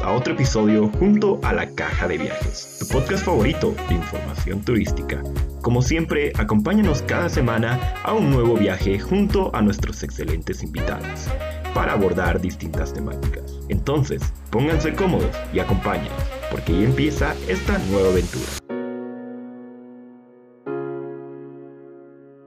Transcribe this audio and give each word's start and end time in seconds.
A 0.00 0.12
otro 0.12 0.32
episodio 0.32 0.88
junto 0.88 1.38
a 1.42 1.52
La 1.52 1.68
Caja 1.74 2.08
de 2.08 2.16
Viajes, 2.16 2.78
tu 2.80 2.86
podcast 2.88 3.24
favorito 3.24 3.74
de 3.88 3.94
información 3.94 4.64
turística. 4.64 5.22
Como 5.60 5.82
siempre, 5.82 6.32
acompáñanos 6.38 7.02
cada 7.02 7.28
semana 7.28 7.78
a 8.02 8.14
un 8.14 8.30
nuevo 8.30 8.56
viaje 8.56 8.98
junto 8.98 9.54
a 9.54 9.60
nuestros 9.60 10.02
excelentes 10.02 10.62
invitados 10.62 11.28
para 11.74 11.92
abordar 11.92 12.40
distintas 12.40 12.94
temáticas. 12.94 13.60
Entonces, 13.68 14.22
pónganse 14.50 14.94
cómodos 14.94 15.36
y 15.52 15.58
acompáñenos, 15.58 16.22
porque 16.50 16.72
ya 16.72 16.86
empieza 16.86 17.34
esta 17.48 17.78
nueva 17.90 18.08
aventura. 18.08 18.46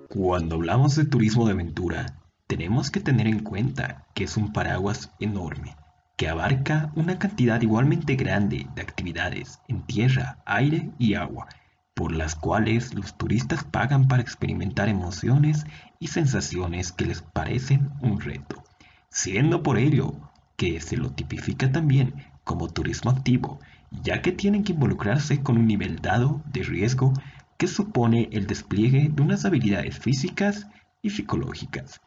Cuando 0.09 0.55
hablamos 0.55 0.95
de 0.95 1.05
turismo 1.05 1.45
de 1.45 1.53
aventura, 1.53 2.21
tenemos 2.47 2.89
que 2.89 3.01
tener 3.01 3.27
en 3.27 3.39
cuenta 3.39 4.07
que 4.15 4.23
es 4.23 4.35
un 4.35 4.51
paraguas 4.51 5.11
enorme 5.19 5.75
que 6.15 6.29
abarca 6.29 6.91
una 6.95 7.19
cantidad 7.19 7.61
igualmente 7.61 8.15
grande 8.15 8.67
de 8.73 8.81
actividades 8.81 9.59
en 9.67 9.81
tierra, 9.81 10.37
aire 10.45 10.89
y 10.97 11.15
agua, 11.15 11.47
por 11.93 12.13
las 12.13 12.35
cuales 12.35 12.93
los 12.93 13.17
turistas 13.17 13.65
pagan 13.65 14.07
para 14.07 14.21
experimentar 14.21 14.87
emociones 14.87 15.65
y 15.99 16.07
sensaciones 16.07 16.93
que 16.93 17.05
les 17.05 17.21
parecen 17.21 17.89
un 18.01 18.21
reto, 18.21 18.63
siendo 19.09 19.61
por 19.61 19.77
ello 19.77 20.13
que 20.55 20.79
se 20.79 20.95
lo 20.95 21.11
tipifica 21.11 21.71
también 21.71 22.13
como 22.45 22.69
turismo 22.69 23.11
activo, 23.11 23.59
ya 23.91 24.21
que 24.21 24.31
tienen 24.31 24.63
que 24.63 24.71
involucrarse 24.71 25.43
con 25.43 25.57
un 25.57 25.67
nivel 25.67 26.01
dado 26.01 26.41
de 26.45 26.63
riesgo 26.63 27.11
que 27.57 27.67
supone 27.67 28.29
el 28.31 28.47
despliegue 28.47 29.09
de 29.09 29.21
unas 29.21 29.43
habilidades 29.43 29.99
físicas 29.99 30.67
y 31.01 31.09
psicológicas. 31.09 31.99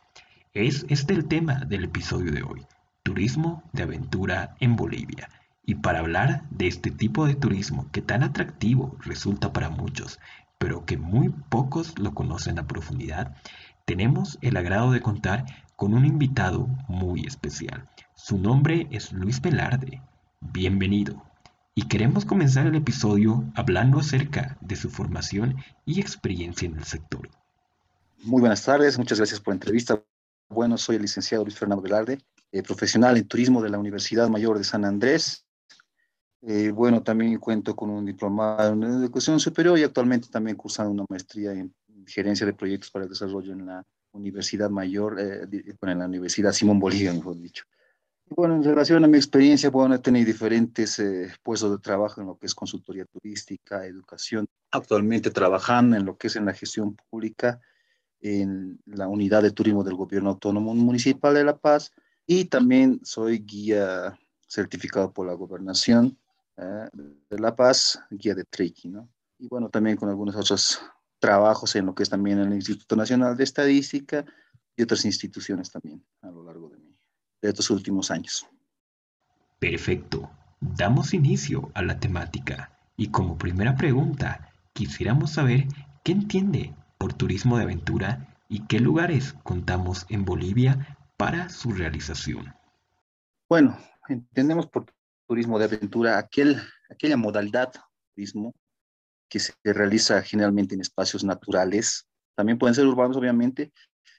Es 0.55 0.87
este 0.89 1.13
el 1.13 1.27
tema 1.27 1.57
del 1.67 1.85
episodio 1.85 2.33
de 2.33 2.43
hoy 2.43 2.67
turismo 3.09 3.63
de 3.73 3.85
aventura 3.85 4.55
en 4.61 4.77
Bolivia. 4.77 5.31
Y 5.65 5.77
para 5.77 6.01
hablar 6.01 6.43
de 6.51 6.67
este 6.67 6.91
tipo 6.91 7.27
de 7.27 7.37
turismo 7.37 7.89
que 7.91 8.03
tan 8.03 8.23
atractivo 8.23 8.99
resulta 9.01 9.51
para 9.51 9.71
muchos, 9.71 10.21
pero 10.59 10.85
que 10.85 10.99
muy 10.99 11.31
pocos 11.31 11.99
lo 11.99 12.13
conocen 12.13 12.59
a 12.59 12.67
profundidad, 12.67 13.35
tenemos 13.87 14.37
el 14.43 14.59
agrado 14.59 14.93
de 14.93 15.01
contar 15.01 15.47
con 15.75 15.95
un 15.95 16.05
invitado 16.05 16.67
muy 16.87 17.23
especial. 17.23 17.89
Su 18.15 18.37
nombre 18.37 18.87
es 18.91 19.11
Luis 19.11 19.41
Velarde. 19.41 20.03
Bienvenido. 20.41 21.23
Y 21.75 21.89
queremos 21.89 22.27
comenzar 22.27 22.67
el 22.67 22.75
episodio 22.75 23.43
hablando 23.55 24.01
acerca 24.01 24.59
de 24.61 24.77
su 24.77 24.91
formación 24.91 25.57
y 25.87 25.99
experiencia 25.99 26.67
en 26.67 26.77
el 26.77 26.85
sector. 26.85 27.31
Muy 28.23 28.41
buenas 28.41 28.63
tardes, 28.63 28.99
muchas 28.99 29.17
gracias 29.17 29.41
por 29.41 29.53
la 29.53 29.57
entrevista. 29.57 29.99
Bueno, 30.51 30.77
soy 30.77 30.97
el 30.97 31.03
licenciado 31.03 31.45
Luis 31.45 31.59
Fernando 31.59 31.83
Velarde, 31.83 32.19
eh, 32.51 32.63
profesional 32.63 33.17
en 33.17 33.29
turismo 33.29 33.63
de 33.63 33.71
la 33.71 33.79
Universidad 33.79 34.29
Mayor 34.29 34.59
de 34.59 34.65
San 34.65 34.85
Andrés. 34.85 35.45
Eh, 36.43 36.71
bueno, 36.71 37.03
también 37.03 37.37
cuento 37.39 37.75
con 37.75 37.91
un 37.91 38.07
diplomado 38.07 38.73
en 38.73 38.83
educación 38.85 39.41
superior 39.41 39.79
y 39.79 39.83
actualmente 39.83 40.29
también 40.29 40.57
cursando 40.57 40.93
una 40.93 41.05
maestría 41.09 41.53
en 41.53 41.75
gerencia 42.07 42.47
de 42.47 42.55
proyectos 42.55 42.91
para 42.91 43.05
el 43.05 43.11
desarrollo 43.11 43.53
en 43.53 43.67
la 43.67 43.85
Universidad 44.13 44.71
Mayor, 44.71 45.19
eh, 45.21 45.47
en 45.83 45.99
la 45.99 46.07
Universidad 46.07 46.53
Simón 46.53 46.79
Bolívar, 46.79 47.15
mejor 47.15 47.39
dicho. 47.39 47.65
Bueno, 48.31 48.57
en 48.57 48.63
relación 48.63 49.03
a 49.05 49.09
mi 49.09 49.17
experiencia, 49.17 49.71
bueno, 49.71 49.95
he 49.95 49.99
tenido 49.99 50.27
diferentes 50.27 51.01
puestos 51.43 51.71
de 51.71 51.79
trabajo 51.79 52.21
en 52.21 52.27
lo 52.27 52.37
que 52.37 52.47
es 52.47 52.55
consultoría 52.55 53.07
turística, 53.07 53.87
educación. 53.87 54.47
Actualmente 54.71 55.31
trabajando 55.31 55.97
en 55.97 56.05
lo 56.05 56.19
que 56.19 56.27
es 56.27 56.37
en 56.37 56.45
la 56.45 56.53
gestión 56.53 56.95
pública, 57.09 57.61
en 58.21 58.81
la 58.85 59.09
unidad 59.09 59.43
de 59.43 59.51
turismo 59.51 59.83
del 59.83 59.95
Gobierno 59.95 60.31
Autónomo 60.31 60.75
Municipal 60.75 61.35
de 61.35 61.45
La 61.45 61.57
Paz, 61.57 61.93
y 62.31 62.45
también 62.45 63.01
soy 63.03 63.39
guía 63.39 64.17
certificado 64.47 65.13
por 65.13 65.27
la 65.27 65.33
gobernación 65.33 66.19
eh, 66.59 66.89
de 67.31 67.39
La 67.41 67.57
Paz, 67.57 67.99
guía 68.11 68.35
de 68.35 68.45
trekking, 68.45 68.93
¿no? 68.93 69.09
Y 69.39 69.49
bueno, 69.49 69.71
también 69.71 69.97
con 69.97 70.11
algunos 70.11 70.37
otros 70.37 70.79
trabajos 71.19 71.75
en 71.75 71.87
lo 71.87 71.95
que 71.95 72.03
es 72.03 72.11
también 72.11 72.39
el 72.39 72.53
Instituto 72.53 72.97
Nacional 72.97 73.35
de 73.37 73.45
Estadística 73.45 74.27
y 74.77 74.83
otras 74.83 75.07
instituciones 75.07 75.71
también 75.71 76.05
a 76.21 76.31
lo 76.31 76.45
largo 76.45 76.69
de, 76.69 76.77
de 76.77 77.49
estos 77.49 77.71
últimos 77.71 78.11
años. 78.11 78.47
Perfecto. 79.59 80.31
Damos 80.61 81.15
inicio 81.15 81.71
a 81.75 81.83
la 81.83 81.99
temática 81.99 82.79
y 82.97 83.09
como 83.09 83.39
primera 83.39 83.75
pregunta, 83.75 84.53
quisiéramos 84.75 85.33
saber 85.33 85.67
qué 86.05 86.13
entiende 86.13 86.75
por 86.99 87.15
turismo 87.15 87.57
de 87.57 87.65
aventura 87.65 88.37
y 88.51 88.67
qué 88.67 88.81
lugares 88.81 89.35
contamos 89.45 90.05
en 90.11 90.25
Bolivia 90.25 90.98
para 91.19 91.49
su 91.49 91.73
realización? 91.73 92.55
Bueno, 93.49 93.77
entendemos 94.09 94.69
por 94.69 94.87
turismo 95.27 95.59
de 95.59 95.67
aventura 95.67 96.17
aquel, 96.17 96.57
aquella 96.89 97.17
modalidad 97.17 97.73
de 97.73 97.81
turismo 98.15 98.55
que 99.29 99.41
se 99.41 99.53
realiza 99.65 100.23
generalmente 100.23 100.75
en 100.75 100.81
espacios 100.81 101.25
naturales, 101.25 102.09
también 102.35 102.57
pueden 102.57 102.75
ser 102.75 102.87
urbanos 102.87 103.17
obviamente, 103.17 103.73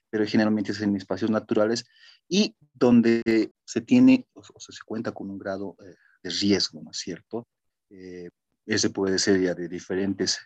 pero 0.10 0.26
generalmente 0.26 0.74
es 0.74 0.82
en 0.82 0.96
espacios 0.96 1.32
naturales 1.32 1.86
y 2.28 2.56
donde 2.74 3.54
se 3.66 3.82
tiene 3.82 4.28
o, 4.34 4.44
se 4.44 4.84
cuenta 4.86 5.14
con 5.14 5.30
un 5.30 5.40
grado 5.40 5.78
eh, 5.80 5.96
de 6.22 6.30
riesgo, 6.30 6.82
¿no 6.84 6.92
es 6.92 6.98
cierto? 6.98 7.48
Eh, 7.90 8.30
ese 8.66 8.90
puede 8.90 9.18
ser 9.20 9.42
ya 9.42 9.54
de 9.54 9.70
diferentes 9.70 10.40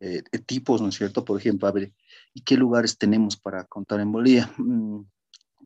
eh, 0.00 0.22
tipos, 0.46 0.80
¿no 0.80 0.88
es 0.88 0.94
cierto? 0.94 1.24
Por 1.24 1.38
ejemplo, 1.38 1.68
a 1.68 1.72
ver, 1.72 1.92
¿y 2.32 2.40
qué 2.42 2.56
lugares 2.56 2.96
tenemos 2.96 3.36
para 3.36 3.64
contar 3.64 4.00
en 4.00 4.10
Bolivia? 4.10 4.50
Mm, 4.56 5.02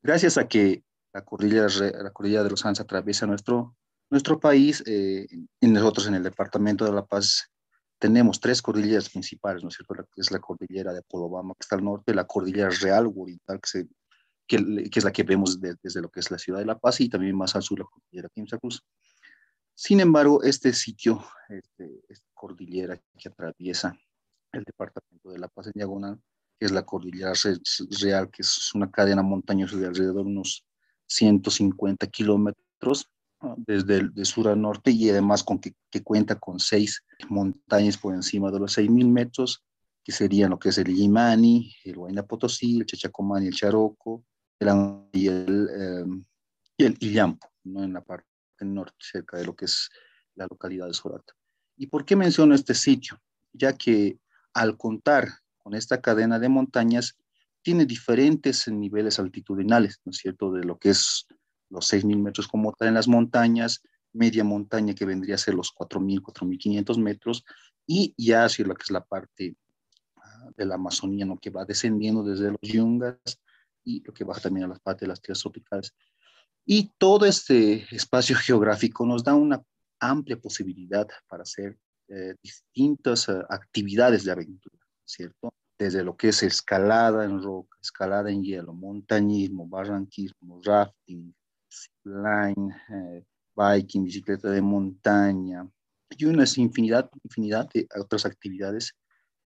gracias 0.03 0.39
a 0.39 0.49
que 0.49 0.85
la 1.13 1.25
cordillera, 1.25 1.69
la 2.03 2.11
cordillera 2.11 2.45
de 2.45 2.51
los 2.51 2.65
Andes 2.65 2.81
atraviesa 2.81 3.27
nuestro, 3.27 3.77
nuestro 4.11 4.41
país, 4.41 4.83
eh, 4.87 5.27
y 5.61 5.67
nosotros 5.69 6.07
en 6.07 6.15
el 6.15 6.23
departamento 6.23 6.85
de 6.85 6.93
La 6.93 7.05
Paz 7.05 7.51
tenemos 7.99 8.41
tres 8.41 8.61
cordilleras 8.61 9.09
principales, 9.09 9.63
¿no 9.63 9.69
es 9.69 9.77
cierto? 9.77 9.95
es 10.17 10.31
la 10.31 10.41
cordillera 10.41 10.93
de 10.93 11.01
Apolobama, 11.01 11.55
que 11.55 11.63
está 11.63 11.77
al 11.77 11.85
norte, 11.85 12.15
la 12.15 12.27
cordillera 12.27 12.71
real 12.71 13.13
oriental, 13.15 13.61
que, 13.61 13.69
se, 13.69 13.89
que, 14.47 14.91
que 14.91 14.99
es 14.99 15.05
la 15.05 15.13
que 15.13 15.23
vemos 15.23 15.61
desde 15.61 16.01
lo 16.01 16.11
que 16.11 16.21
es 16.21 16.31
la 16.31 16.39
ciudad 16.39 16.59
de 16.59 16.67
La 16.67 16.79
Paz, 16.79 17.01
y 17.01 17.09
también 17.09 17.37
más 17.37 17.55
al 17.55 17.63
sur 17.63 17.79
la 17.79 17.85
cordillera 17.85 18.29
Quimsa 18.35 18.59
Cruz. 18.59 18.83
Sin 19.75 20.01
embargo, 20.01 20.43
este 20.43 20.73
sitio, 20.73 21.25
este, 21.49 22.03
esta 22.09 22.27
cordillera 22.35 23.01
que 23.19 23.29
atraviesa 23.29 23.97
el 24.53 24.65
departamento 24.65 25.31
de 25.31 25.39
La 25.39 25.49
Paz 25.49 25.69
en 25.69 25.73
diagonal, 25.75 26.21
que 26.63 26.67
es 26.67 26.71
la 26.71 26.87
cordillera 26.87 27.33
real, 28.01 28.31
que 28.31 28.43
es 28.43 28.73
una 28.73 28.89
cadena 28.89 29.21
montañosa 29.21 29.77
de 29.77 29.89
alrededor 29.89 30.25
de 30.27 30.31
unos 30.31 30.65
150 31.09 32.07
kilómetros 32.07 33.11
desde 33.57 33.97
el 33.97 34.15
de 34.15 34.25
sur 34.25 34.47
a 34.47 34.55
norte 34.55 34.93
y 34.93 35.11
además 35.11 35.43
con 35.43 35.59
que, 35.59 35.75
cuenta 36.05 36.39
con 36.39 36.61
seis 36.61 37.03
montañas 37.29 37.99
por 37.99 38.15
encima 38.15 38.53
de 38.53 38.61
los 38.61 38.79
6.000 38.79 39.09
metros, 39.09 39.65
que 40.05 40.13
serían 40.13 40.51
lo 40.51 40.61
que 40.61 40.69
es 40.69 40.79
el 40.79 40.95
Yimani, 40.95 41.75
el 41.83 41.99
Huayna 41.99 42.23
Potosí, 42.23 42.79
el 42.79 42.87
Chachacomán 42.87 43.43
el 43.43 43.55
Charoco, 43.55 44.25
el, 44.61 44.69
y 45.11 45.27
el, 45.27 45.69
eh, 45.69 46.05
y 46.77 46.85
el 46.85 46.97
Illampo, 47.01 47.51
¿no? 47.65 47.83
en 47.83 47.93
la 47.93 48.05
parte 48.05 48.29
norte, 48.61 48.95
cerca 49.01 49.37
de 49.37 49.47
lo 49.47 49.57
que 49.57 49.65
es 49.65 49.91
la 50.37 50.47
localidad 50.49 50.87
de 50.87 50.95
Sorata. 50.95 51.35
¿Y 51.77 51.89
por 51.89 52.05
qué 52.05 52.15
menciono 52.15 52.55
este 52.55 52.75
sitio? 52.75 53.21
Ya 53.53 53.73
que 53.73 54.21
al 54.55 54.77
contar 54.77 55.42
con 55.63 55.75
esta 55.75 56.01
cadena 56.01 56.39
de 56.39 56.49
montañas 56.49 57.17
tiene 57.63 57.87
diferentes 57.87 58.69
niveles 58.69 59.19
altitudinales, 59.19 60.01
¿no 60.05 60.11
es 60.11 60.19
cierto? 60.19 60.53
De 60.53 60.65
lo 60.65 60.79
que 60.79 60.91
es 60.91 61.27
los 61.71 61.93
6.000 61.93 62.19
metros 62.19 62.49
como 62.49 62.73
tal 62.73 62.89
en 62.89 62.95
las 62.95 63.09
montañas, 63.09 63.83
media 64.13 64.45
montaña 64.45 64.95
que 64.95 65.07
vendría 65.07 65.37
a 65.37 65.39
ser 65.39 65.55
los 65.55 65.73
4.000, 65.75 66.21
4.500 66.21 66.99
metros, 66.99 67.45
y 67.87 68.15
ya 68.17 68.45
hacia 68.45 68.67
lo 68.67 68.75
que 68.75 68.83
es 68.83 68.91
la 68.91 69.05
parte 69.05 69.57
ah, 70.17 70.51
de 70.57 70.67
la 70.67 70.75
Amazonía, 70.75 71.25
¿no? 71.25 71.39
que 71.39 71.51
va 71.51 71.65
descendiendo 71.65 72.23
desde 72.23 72.51
los 72.51 72.61
yungas 72.61 73.19
y 73.85 74.03
lo 74.05 74.13
que 74.13 74.25
baja 74.25 74.41
también 74.41 74.67
a 74.67 74.69
las 74.69 74.81
partes 74.81 75.03
de 75.03 75.09
las 75.09 75.21
tierras 75.21 75.41
tropicales. 75.41 75.95
Y 76.65 76.93
todo 76.99 77.27
este 77.27 77.87
espacio 77.95 78.37
geográfico 78.37 79.07
nos 79.07 79.25
da 79.25 79.35
una 79.35 79.63
amplia 79.99 80.39
posibilidad 80.39 81.09
para 81.29 81.43
hacer 81.43 81.79
eh, 82.09 82.35
distintas 82.43 83.29
uh, 83.29 83.45
actividades 83.49 84.25
de 84.25 84.33
aventura. 84.33 84.72
¿Cierto? 85.05 85.53
Desde 85.79 86.05
lo 86.05 86.17
que 86.17 86.29
es 86.29 86.43
escalada 86.43 87.25
en 87.25 87.43
roca, 87.43 87.77
escalada 87.81 88.31
en 88.31 88.43
hielo, 88.43 88.73
montañismo, 88.73 89.67
barranquismo, 89.67 90.61
rafting, 90.65 91.35
line, 92.05 92.75
eh, 92.91 93.25
biking, 93.57 94.05
bicicleta 94.05 94.51
de 94.51 94.63
montaña 94.63 95.69
y 96.11 96.25
una 96.25 96.45
infinidad, 96.57 97.11
infinidad 97.25 97.69
de 97.73 97.89
otras 97.99 98.27
actividades 98.27 98.95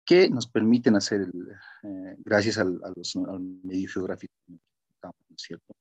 que 0.05 0.31
nos 0.31 0.47
permiten 0.47 0.97
hacer, 0.97 1.23
eh, 1.23 2.17
gracias 2.19 2.59
al, 2.59 2.81
medio 3.63 3.89
geográfico, 3.89 4.35
¿cierto? 5.37 5.75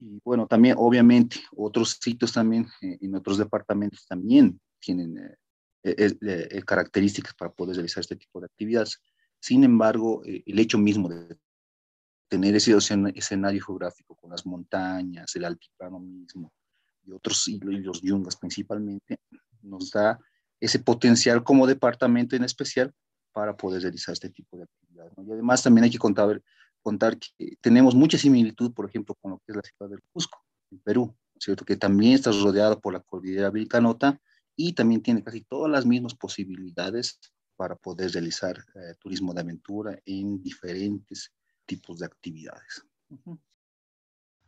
Y 0.00 0.18
bueno, 0.24 0.46
también, 0.46 0.76
obviamente, 0.78 1.36
otros 1.54 1.98
sitios 2.00 2.32
también 2.32 2.66
eh, 2.80 2.96
en 3.00 3.14
otros 3.14 3.36
departamentos 3.36 4.06
también 4.06 4.58
tienen 4.80 5.18
eh, 5.18 5.36
características 6.64 7.34
para 7.34 7.52
poder 7.52 7.76
realizar 7.76 8.00
este 8.00 8.16
tipo 8.16 8.40
de 8.40 8.46
actividades. 8.46 9.00
Sin 9.40 9.64
embargo, 9.64 10.22
eh, 10.24 10.42
el 10.46 10.58
hecho 10.58 10.78
mismo 10.78 11.08
de 11.08 11.38
tener 12.28 12.54
ese 12.54 12.76
escenario 13.14 13.64
geográfico 13.64 14.14
con 14.14 14.30
las 14.30 14.46
montañas, 14.46 15.34
el 15.34 15.44
altiplano 15.44 15.98
mismo, 15.98 16.52
y 17.02 17.12
otros, 17.12 17.48
y 17.48 17.58
los 17.58 18.02
yungas 18.02 18.36
principalmente, 18.36 19.18
nos 19.62 19.90
da 19.90 20.20
ese 20.60 20.78
potencial 20.78 21.42
como 21.42 21.66
departamento 21.66 22.36
en 22.36 22.44
especial 22.44 22.92
para 23.32 23.56
poder 23.56 23.82
realizar 23.82 24.12
este 24.12 24.30
tipo 24.30 24.56
de 24.56 24.64
actividades. 24.64 25.12
Y 25.16 25.32
además 25.32 25.62
también 25.62 25.84
hay 25.84 25.90
que 25.90 25.98
contar, 25.98 26.40
contar 26.82 27.18
que 27.18 27.56
tenemos 27.60 27.94
mucha 27.94 28.18
similitud, 28.18 28.72
por 28.72 28.88
ejemplo, 28.88 29.16
con 29.20 29.32
lo 29.32 29.38
que 29.38 29.52
es 29.52 29.56
la 29.56 29.62
ciudad 29.62 29.90
del 29.90 30.02
Cusco, 30.12 30.44
en 30.70 30.78
Perú, 30.80 31.16
¿cierto? 31.38 31.64
Que 31.64 31.76
también 31.76 32.12
está 32.12 32.30
rodeada 32.30 32.78
por 32.78 32.92
la 32.92 33.00
cordillera 33.00 33.50
Vilcanota 33.50 34.20
y 34.62 34.74
también 34.74 35.02
tiene 35.02 35.24
casi 35.24 35.40
todas 35.40 35.72
las 35.72 35.86
mismas 35.86 36.14
posibilidades 36.14 37.18
para 37.56 37.76
poder 37.76 38.10
realizar 38.12 38.58
eh, 38.74 38.94
turismo 39.00 39.32
de 39.32 39.40
aventura 39.40 39.98
en 40.04 40.42
diferentes 40.42 41.32
tipos 41.64 41.98
de 41.98 42.06
actividades. 42.06 42.84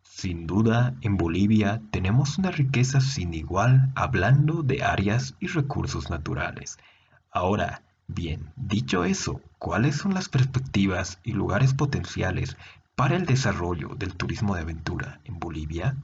Sin 0.03 0.47
duda, 0.47 0.95
en 1.01 1.17
Bolivia 1.17 1.81
tenemos 1.91 2.37
una 2.37 2.51
riqueza 2.51 3.01
sin 3.01 3.33
igual 3.33 3.91
hablando 3.95 4.63
de 4.63 4.83
áreas 4.83 5.35
y 5.41 5.47
recursos 5.47 6.11
naturales. 6.11 6.77
Ahora, 7.31 7.83
bien, 8.07 8.53
dicho 8.57 9.05
eso, 9.05 9.41
¿cuáles 9.59 9.97
son 9.97 10.13
las 10.13 10.29
perspectivas 10.29 11.21
y 11.25 11.33
lugares 11.33 11.73
potenciales 11.73 12.59
para 12.97 13.17
el 13.17 13.25
desarrollo 13.25 13.95
del 13.95 14.15
turismo 14.15 14.57
de 14.57 14.61
aventura 14.61 15.23
en 15.25 15.39
Bolivia? 15.39 15.97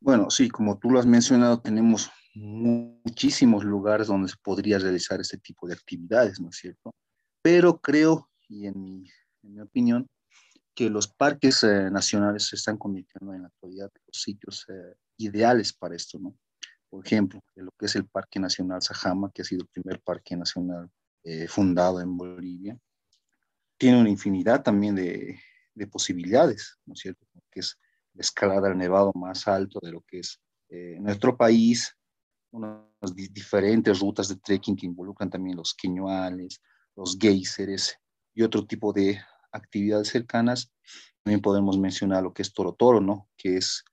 Bueno, 0.00 0.30
sí, 0.30 0.48
como 0.48 0.78
tú 0.78 0.90
lo 0.90 0.98
has 0.98 1.06
mencionado, 1.06 1.60
tenemos 1.60 2.10
muchísimos 2.34 3.64
lugares 3.64 4.06
donde 4.06 4.28
se 4.28 4.36
podría 4.42 4.78
realizar 4.78 5.20
este 5.20 5.38
tipo 5.38 5.66
de 5.66 5.74
actividades, 5.74 6.40
¿no 6.40 6.50
es 6.50 6.56
cierto? 6.56 6.94
Pero 7.42 7.80
creo, 7.80 8.30
y 8.48 8.66
en 8.66 9.04
mi 9.42 9.60
opinión, 9.60 10.08
que 10.80 10.88
los 10.88 11.08
parques 11.08 11.62
eh, 11.62 11.90
nacionales 11.90 12.48
se 12.48 12.56
están 12.56 12.78
convirtiendo 12.78 13.34
en 13.34 13.42
la 13.42 13.48
actualidad 13.48 13.90
los 14.06 14.22
sitios 14.22 14.66
eh, 14.70 14.94
ideales 15.18 15.74
para 15.74 15.94
esto, 15.94 16.18
¿no? 16.18 16.34
Por 16.88 17.06
ejemplo, 17.06 17.44
lo 17.54 17.70
que 17.78 17.84
es 17.84 17.96
el 17.96 18.06
Parque 18.06 18.40
Nacional 18.40 18.80
Sajama, 18.80 19.30
que 19.30 19.42
ha 19.42 19.44
sido 19.44 19.62
el 19.62 19.68
primer 19.68 20.00
parque 20.00 20.36
nacional 20.36 20.90
eh, 21.22 21.46
fundado 21.48 22.00
en 22.00 22.16
Bolivia, 22.16 22.78
tiene 23.76 24.00
una 24.00 24.08
infinidad 24.08 24.62
también 24.62 24.94
de, 24.94 25.38
de 25.74 25.86
posibilidades, 25.86 26.78
¿no 26.86 26.94
es 26.94 27.00
cierto? 27.00 27.26
Que 27.50 27.60
es 27.60 27.78
la 28.14 28.22
escalada 28.22 28.68
al 28.68 28.78
nevado 28.78 29.12
más 29.14 29.46
alto 29.46 29.80
de 29.82 29.92
lo 29.92 30.00
que 30.00 30.20
es 30.20 30.40
nuestro 31.00 31.36
país, 31.36 31.96
unas 32.52 33.14
diferentes 33.14 34.00
rutas 34.00 34.28
de 34.28 34.36
trekking 34.36 34.76
que 34.76 34.86
involucran 34.86 35.30
también 35.30 35.56
los 35.56 35.74
queñuales, 35.74 36.60
los 36.96 37.16
geysers 37.18 37.96
y 38.34 38.42
otro 38.42 38.66
tipo 38.66 38.92
de 38.92 39.20
actividades 39.52 40.08
cercanas, 40.08 40.72
también 41.22 41.40
podemos 41.40 41.78
mencionar 41.78 42.22
lo 42.22 42.32
que 42.32 42.42
es 42.42 42.52
Toro 42.52 42.72
Toro, 42.72 43.00
¿no? 43.00 43.28
Que 43.36 43.56
es 43.56 43.84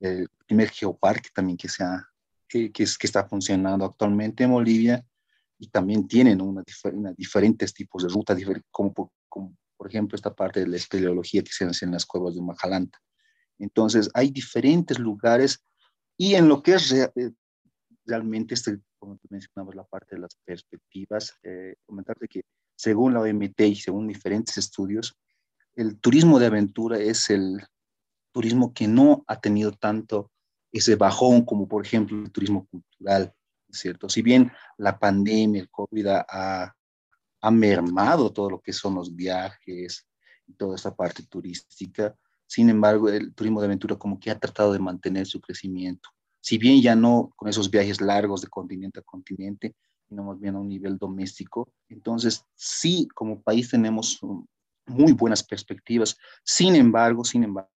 el 0.00 0.28
primer 0.46 0.70
geoparque 0.70 1.30
también 1.34 1.56
que, 1.56 1.68
sea, 1.68 2.08
que, 2.48 2.72
que, 2.72 2.82
es, 2.82 2.98
que 2.98 3.06
está 3.06 3.28
funcionando 3.28 3.84
actualmente 3.84 4.44
en 4.44 4.52
Bolivia 4.52 5.06
y 5.58 5.68
también 5.68 6.08
tienen 6.08 6.40
una, 6.40 6.62
diferentes 7.16 7.72
tipos 7.72 8.02
de 8.02 8.08
rutas, 8.08 8.36
como 8.70 8.92
por, 8.92 9.10
como 9.28 9.56
por 9.76 9.88
ejemplo 9.88 10.16
esta 10.16 10.34
parte 10.34 10.60
de 10.60 10.66
la 10.66 10.76
espeleología 10.76 11.42
que 11.42 11.52
se 11.52 11.64
hace 11.64 11.84
en 11.84 11.92
las 11.92 12.04
cuevas 12.04 12.34
de 12.34 12.42
Majalanta. 12.42 12.98
Entonces, 13.58 14.10
hay 14.12 14.30
diferentes 14.30 14.98
lugares 14.98 15.64
y 16.16 16.34
en 16.34 16.48
lo 16.48 16.62
que 16.62 16.74
es 16.74 16.92
eh, 16.92 17.10
realmente, 18.04 18.54
este, 18.54 18.80
como 18.98 19.16
tú 19.16 19.28
mencionabas, 19.30 19.74
la 19.74 19.84
parte 19.84 20.16
de 20.16 20.22
las 20.22 20.36
perspectivas, 20.44 21.34
eh, 21.42 21.74
comentarte 21.86 22.28
que 22.28 22.42
según 22.74 23.14
la 23.14 23.20
OMT 23.20 23.60
y 23.60 23.76
según 23.76 24.08
diferentes 24.08 24.56
estudios, 24.58 25.16
el 25.74 25.98
turismo 26.00 26.38
de 26.38 26.46
aventura 26.46 26.98
es 26.98 27.30
el 27.30 27.62
turismo 28.32 28.72
que 28.72 28.88
no 28.88 29.24
ha 29.26 29.40
tenido 29.40 29.72
tanto 29.72 30.30
ese 30.70 30.96
bajón 30.96 31.44
como 31.44 31.68
por 31.68 31.84
ejemplo 31.84 32.18
el 32.18 32.32
turismo 32.32 32.66
cultural, 32.66 33.32
¿cierto? 33.70 34.08
Si 34.08 34.22
bien 34.22 34.50
la 34.78 34.98
pandemia, 34.98 35.60
el 35.60 35.70
COVID 35.70 36.06
ha, 36.06 36.74
ha 37.40 37.50
mermado 37.50 38.32
todo 38.32 38.50
lo 38.50 38.60
que 38.60 38.72
son 38.72 38.94
los 38.94 39.14
viajes 39.14 40.06
y 40.46 40.54
toda 40.54 40.76
esta 40.76 40.94
parte 40.94 41.22
turística, 41.24 42.16
sin 42.46 42.68
embargo, 42.68 43.08
el 43.08 43.34
turismo 43.34 43.60
de 43.60 43.66
aventura 43.66 43.96
como 43.96 44.20
que 44.20 44.30
ha 44.30 44.38
tratado 44.38 44.74
de 44.74 44.78
mantener 44.78 45.26
su 45.26 45.40
crecimiento. 45.40 46.10
Si 46.42 46.58
bien 46.58 46.82
ya 46.82 46.96
no 46.96 47.32
con 47.36 47.48
esos 47.48 47.70
viajes 47.70 48.00
largos 48.00 48.42
de 48.42 48.48
continente 48.48 48.98
a 48.98 49.02
continente, 49.02 49.74
sino 50.08 50.24
más 50.24 50.40
bien 50.40 50.56
a 50.56 50.60
un 50.60 50.68
nivel 50.68 50.98
doméstico. 50.98 51.72
Entonces, 51.88 52.44
sí, 52.54 53.08
como 53.14 53.40
país 53.40 53.70
tenemos 53.70 54.20
muy 54.86 55.12
buenas 55.12 55.44
perspectivas. 55.44 56.18
Sin 56.44 56.74
embargo, 56.74 57.24
sin 57.24 57.44
embargo, 57.44 57.70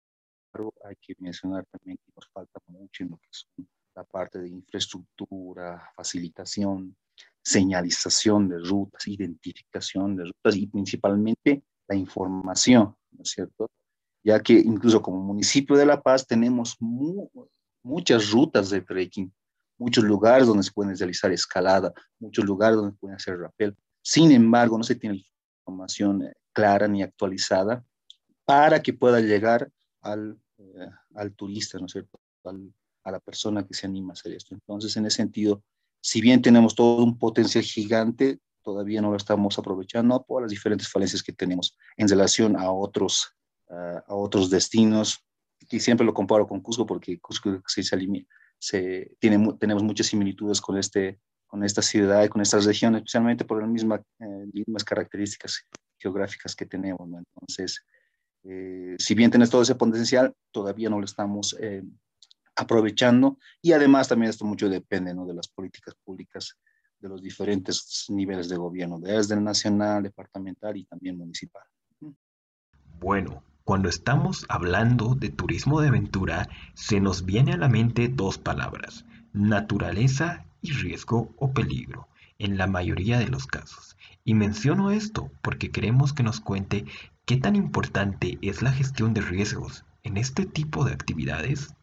hay 0.83 0.97
que 1.01 1.15
mencionar 1.19 1.67
también 1.67 1.99
que 1.99 2.13
nos 2.17 2.27
falta 2.33 2.59
mucho 2.67 3.03
en 3.03 3.11
lo 3.11 3.19
que 3.19 3.29
es 3.31 3.47
la 3.95 4.05
parte 4.05 4.41
de 4.41 4.49
infraestructura, 4.49 5.93
facilitación, 5.95 6.97
señalización 7.43 8.49
de 8.49 8.59
rutas, 8.59 9.07
identificación 9.07 10.17
de 10.17 10.25
rutas 10.25 10.57
y 10.57 10.67
principalmente 10.67 11.63
la 11.87 11.97
información, 11.97 12.97
¿no 13.13 13.23
es 13.23 13.31
cierto? 13.31 13.71
Ya 14.25 14.41
que 14.41 14.55
incluso 14.55 15.03
como 15.03 15.21
municipio 15.21 15.77
de 15.77 15.85
La 15.85 16.03
Paz 16.03 16.27
tenemos 16.27 16.77
muchas 17.85 18.31
rutas 18.31 18.71
de 18.71 18.81
trekking 18.81 19.33
muchos 19.79 20.05
lugares 20.05 20.47
donde 20.47 20.63
se 20.63 20.73
puede 20.73 20.95
realizar 20.95 21.33
escalada, 21.33 21.93
muchos 22.19 22.45
lugares 22.45 22.77
donde 22.77 22.93
se 22.93 22.99
puede 22.99 23.15
hacer 23.15 23.39
rappel. 23.39 23.77
Sin 24.03 24.33
embargo, 24.33 24.79
no 24.79 24.85
se 24.85 24.95
tiene 24.95 25.25
información 25.61 26.23
eh, 26.23 26.33
clara 26.53 26.89
ni 26.89 27.03
actualizada 27.03 27.85
para 28.45 28.83
que 28.83 28.93
pueda 28.93 29.21
llegar 29.21 29.71
al, 30.03 30.39
eh, 30.59 30.89
al 31.15 31.35
turista, 31.35 31.79
¿no 31.79 31.87
es 31.87 31.93
cierto? 31.93 32.19
a 33.05 33.11
la 33.11 33.21
persona 33.21 33.67
que 33.67 33.73
se 33.73 33.87
anima 33.87 34.13
a 34.13 34.15
hacer 34.15 34.33
esto. 34.33 34.55
Entonces, 34.55 34.95
en 34.99 35.07
ese 35.07 35.17
sentido, 35.17 35.63
si 36.03 36.21
bien 36.21 36.43
tenemos 36.43 36.75
todo 36.75 37.03
un 37.03 37.19
potencial 37.19 37.65
gigante, 37.65 38.39
todavía 38.63 39.01
no 39.01 39.11
lo 39.11 39.17
estamos 39.17 39.59
aprovechando 39.59 40.23
por 40.23 40.43
las 40.43 40.51
diferentes 40.51 40.89
falencias 40.91 41.23
que 41.23 41.33
tenemos 41.33 41.77
en 41.97 42.09
relación 42.09 42.57
a 42.57 42.71
otros, 42.71 43.35
uh, 43.69 44.01
a 44.07 44.15
otros 44.15 44.51
destinos. 44.51 45.25
Y 45.71 45.81
siempre 45.81 46.07
lo 46.07 46.15
comparo 46.15 46.47
con 46.47 46.61
Cusco 46.61 46.87
porque 46.87 47.19
Cusco 47.21 47.63
se, 47.67 47.83
se, 48.59 49.17
tiene, 49.19 49.55
tenemos 49.59 49.83
muchas 49.83 50.07
similitudes 50.07 50.61
con, 50.61 50.77
este, 50.77 51.21
con 51.47 51.65
esta 51.65 51.83
ciudad 51.83 52.25
y 52.25 52.29
con 52.29 52.43
estas 52.43 52.65
regiones, 52.65 53.01
especialmente 53.01 53.45
por 53.45 53.61
las 53.61 53.71
mismas, 53.71 54.01
eh, 54.21 54.47
mismas 54.53 54.85
características 54.85 55.67
geográficas 55.99 56.55
que 56.55 56.67
tenemos. 56.67 57.09
Entonces, 57.09 57.85
eh, 58.45 58.97
si 58.99 59.15
bien 59.15 59.31
tienes 59.31 59.51
todo 59.51 59.63
ese 59.63 59.75
potencial, 59.75 60.35
todavía 60.53 60.91
no 60.91 60.99
lo 60.99 61.05
estamos 61.07 61.57
eh, 61.61 61.83
aprovechando 62.57 63.39
y 63.63 63.73
además 63.73 64.09
también 64.09 64.31
esto 64.31 64.45
mucho 64.45 64.69
depende 64.69 65.15
¿no? 65.15 65.27
de 65.27 65.35
las 65.35 65.49
políticas 65.49 65.95
públicas 66.05 66.57
de 66.99 67.09
los 67.09 67.23
diferentes 67.23 68.07
niveles 68.09 68.49
de 68.49 68.57
gobierno, 68.57 68.99
desde 68.99 69.35
el 69.35 69.45
nacional, 69.45 70.03
departamental 70.03 70.77
y 70.77 70.85
también 70.85 71.19
municipal. 71.19 71.65
Bueno, 72.99 73.43
cuando 73.65 73.89
estamos 73.89 74.45
hablando 74.51 75.15
de 75.15 75.31
turismo 75.31 75.81
de 75.81 75.89
aventura, 75.89 76.49
se 76.75 77.01
nos 77.01 77.25
viene 77.25 77.55
a 77.55 77.57
la 77.57 77.69
mente 77.69 78.09
dos 78.09 78.37
palabras, 78.37 79.07
naturaleza 79.33 80.45
y 80.61 80.73
riesgo 80.73 81.35
o 81.39 81.53
peligro, 81.53 82.07
en 82.39 82.59
la 82.59 82.67
mayoría 82.67 83.19
de 83.19 83.29
los 83.29 83.47
casos. 83.47 83.97
Y 84.23 84.35
menciono 84.35 84.91
esto 84.91 85.31
porque 85.41 85.71
queremos 85.71 86.13
que 86.13 86.23
nos 86.23 86.41
cuente 86.41 86.85
qué 87.25 87.39
tan 87.39 87.57
importante 87.57 88.39
es 88.43 88.61
la 88.61 88.71
gestión 88.71 89.15
de 89.15 89.23
riesgos 89.23 89.87
en 90.03 90.19
este 90.19 90.45
tipo 90.45 90.85
de 90.85 90.93
actividades. 90.93 91.75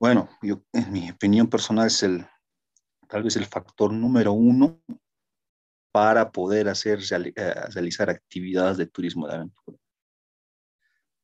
Bueno, 0.00 0.30
yo, 0.40 0.62
en 0.72 0.92
mi 0.92 1.10
opinión 1.10 1.48
personal 1.48 1.88
es 1.88 2.02
el, 2.02 2.26
tal 3.06 3.22
vez 3.22 3.36
el 3.36 3.44
factor 3.44 3.92
número 3.92 4.32
uno 4.32 4.80
para 5.92 6.30
poder 6.32 6.68
hacer, 6.68 7.00
eh, 7.10 7.54
realizar 7.74 8.08
actividades 8.08 8.78
de 8.78 8.86
turismo 8.86 9.26
de 9.26 9.34
aventura 9.34 9.78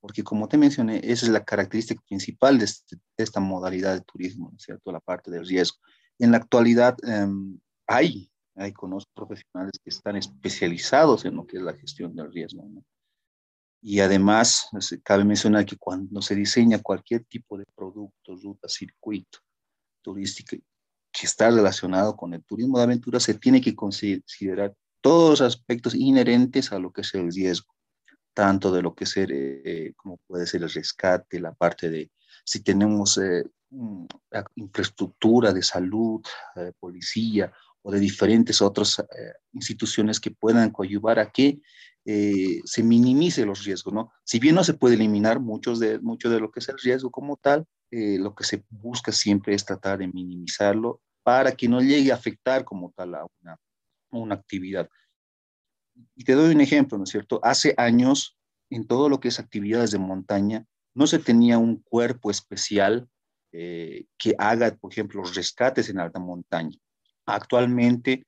porque 0.02 0.25
como 0.25 0.49
te 0.49 0.59
mencioné, 0.59 1.00
esa 1.04 1.26
es 1.26 1.28
la 1.32 1.44
característica 1.44 2.02
principal 2.09 2.61
este, 2.61 2.97
de, 2.97 3.02
esta 3.23 3.38
modalidad 3.38 3.94
de 3.94 4.00
turismo, 4.00 4.52
¿cierto? 4.59 4.90
La 4.90 4.99
parte 4.99 5.30
del 5.30 5.47
riesgo. 5.47 5.78
En 6.18 6.32
la 6.32 6.38
actualidad 6.38 6.97
em, 7.04 7.61
hay, 7.87 8.28
hay 8.56 8.73
conozco 8.73 9.12
profesionales 9.14 9.75
que 9.82 9.90
están 9.90 10.16
especializados 10.16 11.25
en 11.25 11.37
lo 11.37 11.47
que 11.47 11.59
es 11.59 11.62
la 11.62 11.75
gestión 11.75 12.16
del 12.16 12.32
riesgo, 12.32 12.64
¿no? 12.68 12.85
Y 13.80 14.00
además, 14.00 14.68
cabe 15.04 15.25
mencionar 15.25 15.66
que 15.66 15.76
cuando 15.76 16.21
se 16.21 16.35
diseña 16.35 16.82
cualquier 16.82 17.25
tipo 17.25 17.56
de 17.56 17.64
producto, 17.75 18.37
ruta, 18.37 18.68
circuito 18.68 19.38
turístico 20.02 20.56
que 21.12 21.26
está 21.26 21.49
relacionado 21.50 22.16
con 22.16 22.35
el 22.35 22.42
turismo 22.42 22.78
de 22.78 22.85
aventura, 22.85 23.21
se 23.21 23.35
tiene 23.35 23.61
que 23.61 23.76
considerar 23.76 24.75
todos 25.00 25.30
los 25.30 25.40
aspectos 25.42 25.94
inherentes 25.94 26.73
a 26.73 26.80
lo 26.80 26.92
que 26.92 27.02
es 27.02 27.14
el 27.14 27.32
riesgo 27.32 27.73
tanto 28.34 28.72
de 28.72 28.82
lo 28.82 28.94
que 28.94 29.06
ser, 29.06 29.30
eh, 29.32 29.92
como 29.96 30.18
puede 30.26 30.46
ser 30.46 30.62
el 30.62 30.70
rescate, 30.70 31.40
la 31.40 31.52
parte 31.52 31.90
de 31.90 32.10
si 32.44 32.62
tenemos 32.62 33.18
eh, 33.18 33.44
infraestructura 34.56 35.52
de 35.52 35.62
salud, 35.62 36.22
eh, 36.56 36.72
policía 36.78 37.52
o 37.82 37.90
de 37.90 37.98
diferentes 37.98 38.62
otras 38.62 39.04
instituciones 39.52 40.20
que 40.20 40.30
puedan 40.30 40.70
coadyuvar 40.70 41.18
a 41.18 41.32
que 41.32 41.60
se 42.04 42.82
minimice 42.84 43.44
los 43.44 43.64
riesgos, 43.64 43.92
¿no? 43.92 44.12
Si 44.24 44.38
bien 44.38 44.54
no 44.54 44.62
se 44.62 44.74
puede 44.74 44.94
eliminar 44.94 45.40
muchos 45.40 45.80
de, 45.80 45.98
mucho 45.98 46.30
de 46.30 46.38
lo 46.38 46.52
que 46.52 46.60
es 46.60 46.68
el 46.68 46.78
riesgo 46.78 47.10
como 47.10 47.36
tal, 47.36 47.66
eh, 47.92 48.18
lo 48.18 48.34
que 48.34 48.44
se 48.44 48.64
busca 48.70 49.12
siempre 49.12 49.54
es 49.54 49.66
tratar 49.66 49.98
de 49.98 50.08
minimizarlo 50.08 51.02
para 51.22 51.52
que 51.52 51.68
no 51.68 51.82
llegue 51.82 52.10
a 52.10 52.14
afectar 52.14 52.64
como 52.64 52.90
tal 52.96 53.14
a 53.14 53.26
una, 53.42 53.58
una 54.10 54.34
actividad. 54.34 54.88
Y 56.14 56.25
te 56.25 56.34
doy 56.34 56.54
un 56.54 56.61
ejemplo, 56.61 56.99
¿no 56.99 57.04
es 57.04 57.11
cierto? 57.11 57.40
Hace 57.42 57.75
años, 57.76 58.38
en 58.70 58.87
todo 58.87 59.08
lo 59.08 59.20
que 59.20 59.28
es 59.28 59.38
actividades 59.38 59.90
de 59.90 59.99
montaña, 59.99 60.66
no 60.94 61.06
se 61.06 61.18
tenía 61.18 61.58
un 61.58 61.82
cuerpo 61.82 62.30
especial 62.30 63.08
eh, 63.52 64.06
que 64.18 64.34
haga, 64.38 64.75
por 64.76 64.92
ejemplo, 64.92 65.20
los 65.20 65.34
rescates 65.34 65.88
en 65.88 66.00
alta 66.00 66.18
montaña. 66.18 66.76
Actualmente, 67.26 68.25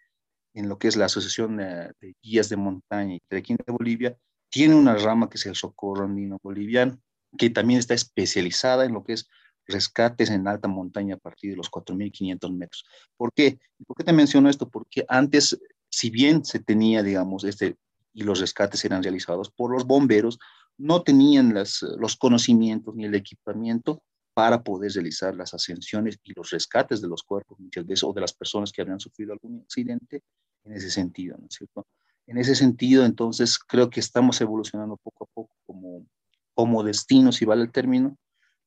en 0.55 0.69
lo 0.69 0.79
que 0.79 0.89
es 0.89 0.97
la 0.97 1.07
Asociación 1.07 1.57
de 1.57 2.15
Guías 2.23 2.49
de 2.49 2.57
Montaña 2.57 3.15
y 3.15 3.21
Trekking 3.21 3.59
de 3.67 3.73
Bolivia, 3.73 4.17
tiene 4.51 4.75
una 4.75 4.95
rama 4.95 5.29
que 5.29 5.37
es 5.37 5.47
el 5.47 5.57
Socorro 5.57 6.05
Andino 6.05 6.39
Boliviano, 6.43 7.01
que 7.37 7.51
también 7.51 7.81
está 7.81 7.95
especializada 7.95 8.85
en 8.85 8.93
lo 8.93 9.03
que 9.03 9.15
es 9.15 9.29
rescates 9.67 10.31
en 10.31 10.47
alta 10.47 10.69
montaña 10.69 11.15
a 11.17 11.19
partir 11.19 11.51
de 11.51 11.57
los 11.57 11.71
4.500 11.71 12.55
metros. 12.55 12.85
¿Por 13.17 13.33
qué? 13.33 13.59
¿Por 13.87 13.97
qué 13.97 14.05
te 14.05 14.13
menciono 14.13 14.49
esto? 14.49 14.69
Porque 14.69 15.05
antes, 15.09 15.59
si 15.95 16.11
bien 16.11 16.45
se 16.45 16.59
tenía, 16.59 17.03
digamos, 17.03 17.45
este, 17.45 17.77
y 18.13 18.25
los 18.25 18.41
rescates 18.41 18.85
eran 18.85 19.03
realizados 19.03 19.51
por 19.51 19.71
los 19.71 19.87
bomberos, 19.87 20.39
no 20.77 21.03
tenían 21.03 21.55
las, 21.55 21.83
los 21.83 22.17
conocimientos 22.17 22.95
ni 22.97 23.05
el 23.05 23.15
equipamiento 23.15 24.03
para 24.35 24.65
poder 24.65 24.91
realizar 24.93 25.37
las 25.37 25.55
ascensiones 25.55 26.19
y 26.25 26.33
los 26.35 26.51
rescates 26.51 27.01
de 27.01 27.07
los 27.07 27.23
cuerpos 27.23 27.61
muchas 27.61 27.87
veces 27.87 28.03
o 28.03 28.13
de 28.13 28.21
las 28.21 28.33
personas 28.33 28.73
que 28.73 28.83
habían 28.83 28.99
sufrido 28.99 29.33
algún 29.33 29.61
accidente 29.61 30.23
en 30.65 30.73
ese 30.73 30.91
sentido, 30.91 31.37
¿no 31.39 31.47
es 31.47 31.55
cierto? 31.55 31.87
En 32.27 32.39
ese 32.39 32.57
sentido, 32.57 33.05
entonces, 33.05 33.59
creo 33.59 33.89
que 33.89 34.01
estamos 34.01 34.41
evolucionando 34.41 34.97
poco 34.97 35.25
a 35.25 35.29
poco 35.33 35.55
como, 35.65 36.07
como 36.55 36.83
destino, 36.83 37.31
si 37.31 37.45
vale 37.45 37.63
el 37.63 37.71
término, 37.71 38.17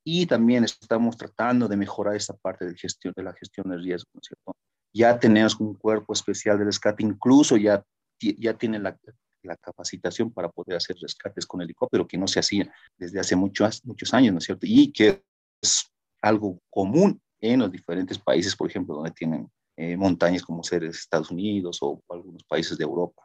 y 0.03 0.25
también 0.27 0.63
estamos 0.63 1.17
tratando 1.17 1.67
de 1.67 1.75
mejorar 1.75 2.15
esta 2.15 2.33
parte 2.33 2.65
de, 2.65 2.75
gestión, 2.77 3.13
de 3.17 3.23
la 3.23 3.33
gestión 3.33 3.69
de 3.69 3.77
riesgo, 3.77 4.09
¿no 4.13 4.21
es 4.21 4.27
cierto? 4.27 4.55
Ya 4.97 5.19
tenemos 5.19 5.59
un 5.59 5.75
cuerpo 5.75 6.13
especial 6.13 6.57
de 6.57 6.65
rescate, 6.65 7.03
incluso 7.03 7.55
ya, 7.55 7.83
ya 8.19 8.53
tiene 8.55 8.79
la, 8.79 8.97
la 9.43 9.55
capacitación 9.55 10.31
para 10.31 10.49
poder 10.49 10.77
hacer 10.77 10.95
rescates 10.99 11.45
con 11.45 11.61
helicóptero, 11.61 12.07
que 12.07 12.17
no 12.17 12.27
se 12.27 12.39
hacía 12.39 12.71
desde 12.97 13.19
hace 13.19 13.35
muchos, 13.35 13.85
muchos 13.85 14.11
años, 14.13 14.33
¿no 14.33 14.39
es 14.39 14.45
cierto? 14.45 14.65
Y 14.67 14.91
que 14.91 15.23
es 15.61 15.91
algo 16.21 16.59
común 16.69 17.21
en 17.39 17.59
los 17.59 17.71
diferentes 17.71 18.17
países, 18.17 18.55
por 18.55 18.69
ejemplo, 18.69 18.95
donde 18.95 19.11
tienen 19.11 19.49
eh, 19.75 19.95
montañas 19.95 20.41
como 20.41 20.63
ser 20.63 20.83
Estados 20.83 21.29
Unidos 21.29 21.77
o 21.81 22.01
algunos 22.09 22.43
países 22.45 22.77
de 22.77 22.83
Europa. 22.83 23.23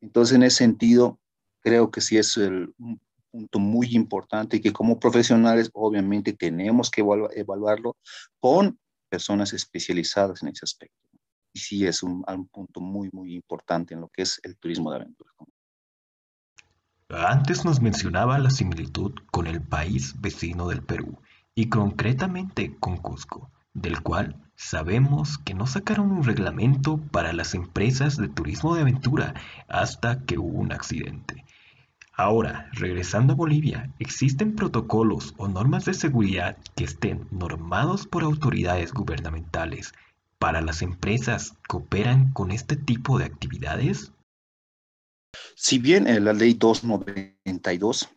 Entonces, 0.00 0.36
en 0.36 0.44
ese 0.44 0.58
sentido, 0.58 1.18
creo 1.60 1.90
que 1.90 2.00
sí 2.00 2.16
es 2.16 2.36
el, 2.36 2.72
un 2.78 3.00
punto 3.30 3.58
muy 3.58 3.88
importante 3.94 4.56
y 4.56 4.60
que 4.60 4.72
como 4.72 5.00
profesionales 5.00 5.70
obviamente 5.74 6.32
tenemos 6.32 6.90
que 6.90 7.00
evaluarlo 7.00 7.96
con 8.38 8.78
personas 9.08 9.52
especializadas 9.52 10.42
en 10.42 10.48
ese 10.50 10.64
aspecto. 10.64 11.07
Y 11.52 11.58
sí 11.58 11.86
es 11.86 12.02
un, 12.02 12.24
un 12.26 12.46
punto 12.48 12.80
muy, 12.80 13.10
muy 13.12 13.34
importante 13.34 13.94
en 13.94 14.00
lo 14.00 14.08
que 14.08 14.22
es 14.22 14.40
el 14.42 14.56
turismo 14.56 14.90
de 14.90 14.96
aventura. 14.96 15.32
Antes 17.10 17.64
nos 17.64 17.80
mencionaba 17.80 18.38
la 18.38 18.50
similitud 18.50 19.14
con 19.30 19.46
el 19.46 19.62
país 19.62 20.20
vecino 20.20 20.68
del 20.68 20.82
Perú 20.82 21.18
y 21.54 21.70
concretamente 21.70 22.76
con 22.78 22.98
Cusco, 22.98 23.50
del 23.72 24.02
cual 24.02 24.36
sabemos 24.56 25.38
que 25.38 25.54
no 25.54 25.66
sacaron 25.66 26.10
un 26.10 26.22
reglamento 26.22 26.98
para 26.98 27.32
las 27.32 27.54
empresas 27.54 28.18
de 28.18 28.28
turismo 28.28 28.74
de 28.74 28.82
aventura 28.82 29.32
hasta 29.68 30.24
que 30.26 30.36
hubo 30.36 30.58
un 30.58 30.70
accidente. 30.70 31.46
Ahora, 32.12 32.68
regresando 32.72 33.32
a 33.32 33.36
Bolivia, 33.36 33.94
¿existen 34.00 34.54
protocolos 34.54 35.34
o 35.38 35.48
normas 35.48 35.84
de 35.84 35.94
seguridad 35.94 36.58
que 36.76 36.84
estén 36.84 37.26
normados 37.30 38.06
por 38.06 38.22
autoridades 38.22 38.92
gubernamentales 38.92 39.94
para 40.38 40.60
las 40.60 40.82
empresas 40.82 41.52
que 41.68 41.76
operan 41.76 42.32
con 42.32 42.50
este 42.50 42.76
tipo 42.76 43.18
de 43.18 43.24
actividades? 43.24 44.12
Si 45.56 45.78
bien 45.78 46.06
eh, 46.06 46.20
la 46.20 46.32
ley 46.32 46.54
292 46.54 48.08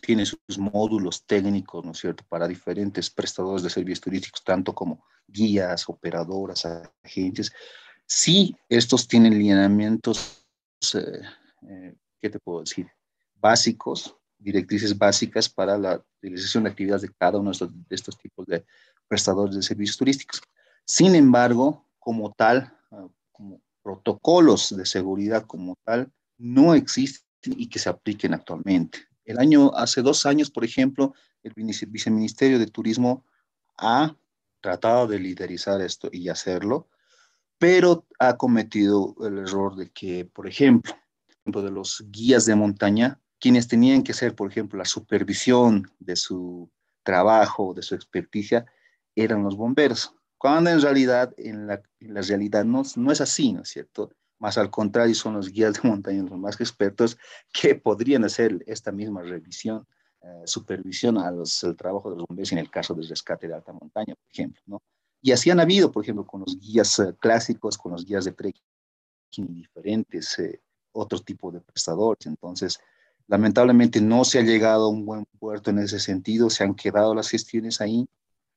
tiene 0.00 0.24
sus 0.24 0.58
módulos 0.58 1.24
técnicos, 1.26 1.84
¿no 1.84 1.92
es 1.92 1.98
cierto?, 1.98 2.24
para 2.28 2.48
diferentes 2.48 3.10
prestadores 3.10 3.62
de 3.62 3.70
servicios 3.70 4.00
turísticos, 4.00 4.42
tanto 4.42 4.74
como 4.74 5.04
guías, 5.26 5.88
operadoras, 5.88 6.66
agencias. 7.04 7.52
Sí, 8.06 8.56
estos 8.68 9.06
tienen 9.06 9.38
lineamientos, 9.38 10.44
eh, 10.94 11.20
eh, 11.68 11.94
¿qué 12.20 12.30
te 12.30 12.40
puedo 12.40 12.60
decir? 12.60 12.88
Básicos, 13.34 14.16
directrices 14.38 14.96
básicas 14.96 15.48
para 15.48 15.78
la 15.78 16.02
realización 16.20 16.64
de 16.64 16.70
actividades 16.70 17.02
de 17.02 17.12
cada 17.12 17.38
uno 17.38 17.52
de 17.52 17.94
estos, 17.94 18.18
tipos 18.18 18.46
de 18.46 18.64
prestadores 19.06 19.54
de 19.54 19.62
servicios 19.62 19.96
turísticos. 19.96 20.42
Sin 20.86 21.14
embargo, 21.14 21.86
como 21.98 22.32
tal, 22.32 22.76
ah, 22.90 23.06
protocolos 23.82 24.76
de 24.76 24.86
seguridad 24.86 25.46
como 25.46 25.76
tal, 25.84 26.12
no 26.38 26.74
existen 26.74 27.24
y 27.44 27.68
que 27.68 27.78
se 27.78 27.88
apliquen 27.88 28.34
actualmente. 28.34 29.00
El 29.24 29.38
año, 29.38 29.72
hace 29.74 30.02
dos 30.02 30.26
años, 30.26 30.50
por 30.50 30.64
ejemplo, 30.64 31.14
el 31.42 31.54
viceministerio 31.54 32.58
de 32.58 32.66
Turismo 32.66 33.24
ha 33.78 34.16
tratado 34.60 35.06
de 35.06 35.18
liderizar 35.18 35.80
esto 35.80 36.08
y 36.12 36.28
hacerlo, 36.28 36.88
pero 37.58 38.06
ha 38.18 38.36
cometido 38.36 39.14
el 39.22 39.38
error 39.38 39.76
de 39.76 39.90
que, 39.90 40.24
por 40.24 40.48
ejemplo, 40.48 40.92
de 41.44 41.70
los 41.70 42.04
guías 42.10 42.46
de 42.46 42.54
montaña, 42.54 43.20
quienes 43.38 43.68
tenían 43.68 44.02
que 44.02 44.12
hacer, 44.12 44.34
por 44.34 44.50
ejemplo, 44.50 44.78
la 44.78 44.84
supervisión 44.84 45.90
de 45.98 46.16
su 46.16 46.70
trabajo, 47.02 47.74
de 47.74 47.82
su 47.82 47.94
experticia, 47.94 48.66
eran 49.16 49.42
los 49.42 49.56
bomberos, 49.56 50.14
cuando 50.40 50.70
en 50.70 50.80
realidad, 50.80 51.34
en 51.36 51.66
la, 51.66 51.82
realidad 52.00 52.64
no, 52.64 52.82
no 52.96 53.12
es 53.12 53.20
así, 53.20 53.52
¿no 53.52 53.60
es 53.60 53.68
cierto? 53.68 54.10
Más 54.38 54.56
al 54.56 54.70
contrario, 54.70 55.14
son 55.14 55.34
los 55.34 55.52
guías 55.52 55.74
de 55.74 55.86
montaña 55.86 56.22
los 56.22 56.38
más 56.38 56.58
expertos 56.58 57.18
que 57.52 57.74
podrían 57.74 58.24
hacer 58.24 58.64
esta 58.66 58.90
misma 58.90 59.20
revisión, 59.20 59.86
eh, 60.22 60.42
supervisión 60.46 61.18
al 61.18 61.42
trabajo 61.76 62.10
de 62.10 62.16
los 62.16 62.26
bomberos 62.26 62.52
en 62.52 62.58
el 62.58 62.70
caso 62.70 62.94
del 62.94 63.06
rescate 63.06 63.48
de 63.48 63.54
alta 63.54 63.74
montaña, 63.74 64.14
por 64.14 64.30
ejemplo, 64.32 64.62
¿no? 64.64 64.82
Y 65.20 65.32
así 65.32 65.50
han 65.50 65.60
habido, 65.60 65.92
por 65.92 66.04
ejemplo, 66.04 66.26
con 66.26 66.40
los 66.40 66.58
guías 66.58 66.98
eh, 67.00 67.14
clásicos, 67.20 67.76
con 67.76 67.92
los 67.92 68.06
guías 68.06 68.24
de 68.24 68.32
trekking 68.32 68.64
diferentes 69.48 70.38
eh, 70.38 70.62
otros 70.92 71.22
tipos 71.22 71.52
de 71.52 71.60
prestadores. 71.60 72.24
Entonces, 72.24 72.80
lamentablemente 73.26 74.00
no 74.00 74.24
se 74.24 74.38
ha 74.38 74.42
llegado 74.42 74.86
a 74.86 74.88
un 74.88 75.04
buen 75.04 75.26
puerto 75.38 75.68
en 75.68 75.80
ese 75.80 76.00
sentido, 76.00 76.48
se 76.48 76.64
han 76.64 76.74
quedado 76.74 77.14
las 77.14 77.28
gestiones 77.28 77.82
ahí 77.82 78.08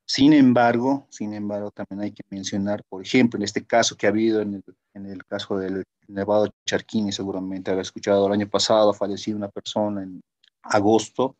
sin 0.05 0.33
embargo, 0.33 1.07
sin 1.09 1.33
embargo, 1.33 1.71
también 1.71 2.01
hay 2.01 2.11
que 2.11 2.23
mencionar, 2.29 2.83
por 2.89 3.01
ejemplo, 3.01 3.37
en 3.37 3.43
este 3.43 3.65
caso 3.65 3.95
que 3.95 4.05
ha 4.05 4.09
habido 4.09 4.41
en 4.41 4.55
el, 4.55 4.63
en 4.93 5.17
caso 5.27 5.57
del 5.57 5.83
Nevado 6.07 6.49
Charquini, 6.65 7.11
seguramente 7.11 7.71
habrá 7.71 7.81
escuchado 7.81 8.27
el 8.27 8.33
año 8.33 8.49
pasado, 8.49 8.89
ha 8.91 8.93
fallecido 8.93 9.37
una 9.37 9.47
persona 9.47 10.03
en 10.03 10.21
agosto 10.61 11.37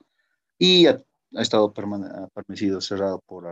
y 0.58 0.88
ha, 0.88 1.02
estado 1.32 1.74
permanecido 1.74 2.80
cerrado 2.80 3.20
por 3.26 3.46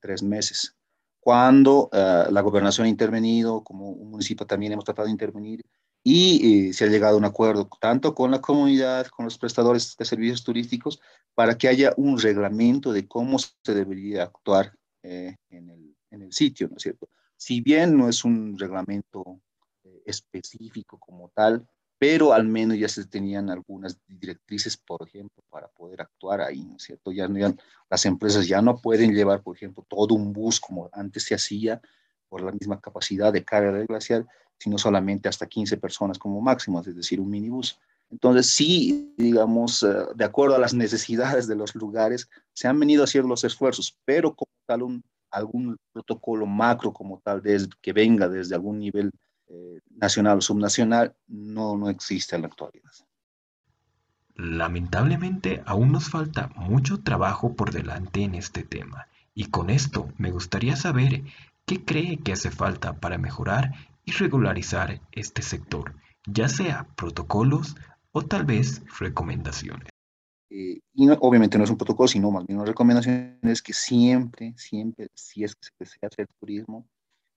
tres 0.00 0.22
meses. 0.22 0.74
Cuando 1.20 1.88
uh, 1.92 2.30
la 2.30 2.40
gobernación 2.42 2.86
ha 2.86 2.90
intervenido, 2.90 3.62
como 3.64 3.88
un 3.90 4.10
municipio 4.10 4.46
también 4.46 4.72
hemos 4.72 4.84
tratado 4.84 5.06
de 5.06 5.12
intervenir, 5.12 5.62
y 6.04 6.68
eh, 6.68 6.72
se 6.72 6.84
ha 6.84 6.88
llegado 6.88 7.14
a 7.14 7.18
un 7.18 7.24
acuerdo 7.24 7.68
tanto 7.80 8.14
con 8.14 8.30
la 8.30 8.40
comunidad, 8.40 9.06
con 9.06 9.24
los 9.24 9.38
prestadores 9.38 9.96
de 9.96 10.04
servicios 10.04 10.42
turísticos, 10.42 11.00
para 11.34 11.56
que 11.56 11.68
haya 11.68 11.92
un 11.96 12.18
reglamento 12.18 12.92
de 12.92 13.06
cómo 13.06 13.38
se 13.38 13.74
debería 13.74 14.24
actuar 14.24 14.74
eh, 15.02 15.36
en, 15.48 15.70
el, 15.70 15.96
en, 16.10 16.22
el, 16.22 16.32
sitio, 16.32 16.68
¿no 16.68 16.76
es 16.76 16.82
cierto? 16.82 17.08
Si 17.36 17.60
bien 17.60 17.96
no 17.96 18.08
es 18.08 18.24
un 18.24 18.58
reglamento 18.58 19.40
eh, 19.84 20.02
específico 20.06 20.98
como 20.98 21.30
tal, 21.30 21.66
pero 21.98 22.32
al 22.32 22.44
menos 22.44 22.76
ya 22.76 22.88
se 22.88 23.06
tenían 23.06 23.48
algunas 23.48 23.96
directrices, 24.08 24.76
por 24.76 25.06
ejemplo, 25.06 25.42
para 25.48 25.68
poder 25.68 26.00
actuar 26.00 26.40
ahí, 26.40 26.64
¿no 26.64 26.76
es 26.76 26.82
cierto? 26.82 27.12
Ya, 27.12 27.28
ya 27.32 27.54
las 27.88 28.04
empresas 28.06 28.48
ya 28.48 28.60
no 28.60 28.76
pueden 28.76 29.14
llevar, 29.14 29.42
por 29.42 29.56
ejemplo, 29.56 29.86
todo 29.88 30.16
un 30.16 30.32
bus 30.32 30.58
como 30.58 30.90
antes 30.92 31.22
se 31.22 31.36
hacía 31.36 31.80
por 32.28 32.42
la 32.42 32.50
misma 32.50 32.80
capacidad 32.80 33.32
de 33.32 33.44
carga 33.44 33.72
del 33.72 33.86
glaciar, 33.86 34.26
sino 34.62 34.78
solamente 34.78 35.28
hasta 35.28 35.48
15 35.48 35.76
personas 35.78 36.18
como 36.20 36.40
máximo, 36.40 36.80
es 36.80 36.94
decir, 36.94 37.20
un 37.20 37.28
minibús. 37.28 37.80
Entonces, 38.12 38.50
sí, 38.54 39.12
digamos, 39.16 39.82
eh, 39.82 39.88
de 40.14 40.24
acuerdo 40.24 40.54
a 40.54 40.60
las 40.60 40.72
necesidades 40.84 41.48
de 41.48 41.56
los 41.56 41.74
lugares, 41.74 42.28
se 42.52 42.68
han 42.68 42.78
venido 42.78 43.02
haciendo 43.02 43.28
los 43.28 43.42
esfuerzos, 43.42 43.98
pero 44.04 44.36
como 44.36 44.52
tal, 44.64 44.82
un, 44.82 45.02
algún 45.32 45.76
protocolo 45.92 46.46
macro 46.46 46.92
como 46.92 47.20
tal, 47.24 47.42
desde, 47.42 47.70
que 47.80 47.92
venga 47.92 48.28
desde 48.28 48.54
algún 48.54 48.78
nivel 48.78 49.10
eh, 49.48 49.80
nacional 49.90 50.38
o 50.38 50.40
subnacional, 50.40 51.12
no, 51.26 51.76
no 51.76 51.90
existe 51.90 52.36
en 52.36 52.42
la 52.42 52.48
actualidad. 52.48 52.92
Lamentablemente, 54.36 55.60
aún 55.66 55.90
nos 55.90 56.08
falta 56.08 56.52
mucho 56.54 57.00
trabajo 57.02 57.54
por 57.54 57.72
delante 57.72 58.22
en 58.22 58.36
este 58.36 58.62
tema. 58.62 59.08
Y 59.34 59.46
con 59.46 59.70
esto 59.70 60.08
me 60.18 60.30
gustaría 60.30 60.76
saber 60.76 61.24
qué 61.66 61.84
cree 61.84 62.18
que 62.18 62.32
hace 62.32 62.52
falta 62.52 63.00
para 63.00 63.18
mejorar 63.18 63.72
y 64.04 64.12
regularizar 64.12 65.00
este 65.12 65.42
sector, 65.42 65.94
ya 66.26 66.48
sea 66.48 66.86
protocolos 66.96 67.76
o 68.12 68.22
tal 68.22 68.44
vez 68.44 68.82
recomendaciones. 68.98 69.88
eh, 70.50 70.80
y 70.94 71.08
obviamente 71.20 71.56
no 71.56 71.64
es 71.64 71.70
un 71.70 71.78
protocolo, 71.78 72.08
sino 72.08 72.30
más 72.30 72.46
bien 72.46 72.58
una 72.58 72.66
recomendación 72.68 73.38
es 73.42 73.62
que 73.62 73.72
siempre, 73.72 74.54
siempre, 74.56 75.08
si 75.14 75.44
es 75.44 75.54
que 75.56 75.62
se 75.64 75.72
desea 75.78 76.08
hacer 76.12 76.28
turismo, 76.38 76.86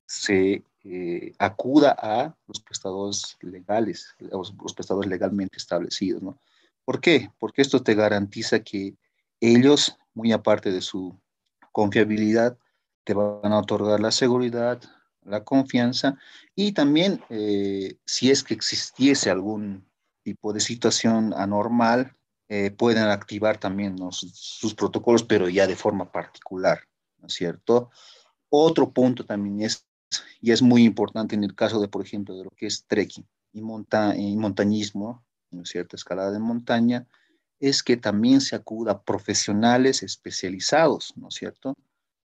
se 0.05 0.63
eh, 0.83 1.33
acuda 1.39 1.95
a 1.97 2.35
los 2.47 2.59
prestadores 2.61 3.37
legales, 3.41 4.13
los, 4.19 4.53
los, 4.61 4.73
prestadores 4.73 5.09
legalmente 5.09 5.57
establecidos, 5.57 6.21
¿no? 6.21 6.37
¿Por 6.83 7.01
qué? 7.01 7.31
Porque 7.39 7.61
esto 7.61 7.81
te 7.81 7.95
garantiza 7.95 8.59
que 8.59 8.95
ellos, 9.39 9.97
muy 10.13 10.31
aparte 10.31 10.71
de 10.71 10.81
su 10.81 11.17
confiabilidad, 11.71 12.57
te 13.03 13.13
van 13.13 13.51
a 13.51 13.59
otorgar 13.59 13.99
la 13.99 14.11
seguridad, 14.11 14.81
la 15.25 15.43
confianza 15.43 16.17
y 16.55 16.71
también 16.71 17.21
eh, 17.29 17.97
si 18.05 18.31
es 18.31 18.43
que 18.43 18.53
existiese 18.53 19.29
algún 19.29 19.85
tipo 20.23 20.53
de 20.53 20.59
situación 20.59 21.33
anormal, 21.35 22.15
eh, 22.47 22.71
pueden 22.71 23.05
activar 23.05 23.57
también 23.57 23.97
sus 24.11 24.75
protocolos, 24.75 25.23
pero 25.23 25.49
ya 25.49 25.67
de 25.67 25.75
forma 25.75 26.11
particular, 26.11 26.79
¿no 27.17 27.27
es 27.27 27.33
cierto? 27.33 27.89
Otro 28.49 28.91
punto 28.91 29.25
también 29.25 29.61
es, 29.61 29.87
y 30.41 30.51
es 30.51 30.61
muy 30.61 30.83
importante 30.83 31.35
en 31.35 31.43
el 31.43 31.55
caso 31.55 31.81
de, 31.81 31.87
por 31.87 32.03
ejemplo, 32.03 32.35
de 32.35 32.43
lo 32.43 32.51
que 32.51 32.67
es 32.67 32.85
trekking 32.87 33.25
y, 33.51 33.61
monta 33.61 34.15
y 34.15 34.35
montañismo, 34.35 35.25
¿no 35.49 35.63
es 35.63 35.69
cierto? 35.69 35.95
Escalada 35.95 36.31
de 36.31 36.39
montaña, 36.39 37.07
es 37.59 37.81
que 37.81 37.97
también 37.97 38.41
se 38.41 38.55
acuda 38.55 38.91
a 38.91 39.01
profesionales 39.01 40.03
especializados, 40.03 41.13
¿no 41.17 41.29
es 41.29 41.35
cierto? 41.35 41.73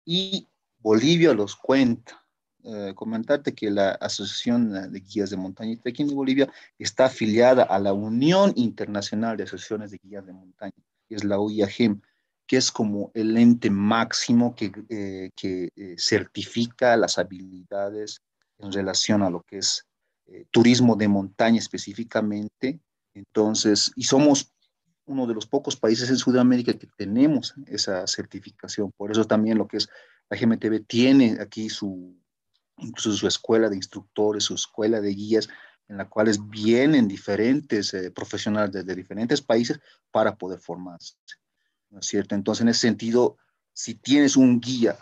Y 0.05 0.49
Bolivia 0.79 1.35
los 1.35 1.57
cuenta. 1.57 2.25
Eh, 2.65 2.93
comentarte 2.95 3.55
que 3.55 3.71
la 3.71 3.93
Asociación 3.93 4.93
de 4.93 5.01
Guías 5.01 5.31
de 5.31 5.37
Montaña 5.37 5.73
y 5.73 5.77
Trekking 5.77 6.09
de 6.09 6.15
Bolivia 6.15 6.53
está 6.77 7.05
afiliada 7.05 7.63
a 7.63 7.79
la 7.79 7.93
Unión 7.93 8.53
Internacional 8.57 9.37
de 9.37 9.45
Asociaciones 9.45 9.93
de 9.93 10.01
Guías 10.03 10.27
de 10.27 10.33
Montaña, 10.33 10.73
que 11.09 11.15
es 11.15 11.23
la 11.23 11.39
UIAGEM, 11.39 12.01
que 12.47 12.57
es 12.57 12.73
como 12.73 13.13
el 13.15 13.37
ente 13.37 13.71
máximo 13.71 14.57
que, 14.57 14.73
eh, 14.89 15.31
que 15.37 15.71
eh, 15.77 15.95
certifica 15.99 16.97
las 16.97 17.19
habilidades 17.19 18.23
en 18.59 18.73
relación 18.73 19.23
a 19.23 19.31
lo 19.31 19.43
que 19.43 19.59
es 19.59 19.85
turismo 20.51 20.95
de 20.95 21.09
montaña 21.09 21.59
específicamente. 21.59 22.81
Entonces, 23.15 23.93
y 23.97 24.03
somos 24.03 24.53
uno 25.07 25.27
de 25.27 25.35
los 25.35 25.47
pocos 25.47 25.77
países 25.77 26.11
en 26.11 26.19
Sudamérica 26.19 26.75
que 26.75 26.89
tenemos 26.97 27.55
esa 27.67 28.07
certificación. 28.07 28.93
Por 28.93 29.11
eso 29.11 29.25
también 29.25 29.57
lo 29.57 29.67
que 29.67 29.79
es 29.79 29.89
la 30.29 30.37
GMTV 30.37 30.85
tiene 30.87 31.39
aquí 31.41 31.71
su, 31.71 32.15
incluso 32.79 33.13
su 33.13 33.27
escuela 33.27 33.69
de 33.69 33.77
instructores, 33.77 34.45
su 34.45 34.55
escuela 34.55 35.01
de 35.01 35.15
guías, 35.15 35.49
en 35.89 35.97
la 35.97 36.09
cuales 36.09 36.49
vienen 36.49 37.09
diferentes 37.09 37.95
eh, 37.95 38.11
profesionales 38.11 38.73
desde 38.73 38.95
diferentes 38.95 39.41
países 39.41 39.81
para 40.11 40.37
poder 40.37 40.61
formarse. 40.61 41.15
¿No 41.91 42.01
es 42.01 42.07
cierto? 42.07 42.35
Entonces, 42.35 42.63
en 42.63 42.69
ese 42.69 42.81
sentido, 42.81 43.39
si 43.73 43.95
tienes 43.95 44.37
un 44.37 44.61
guía 44.61 44.99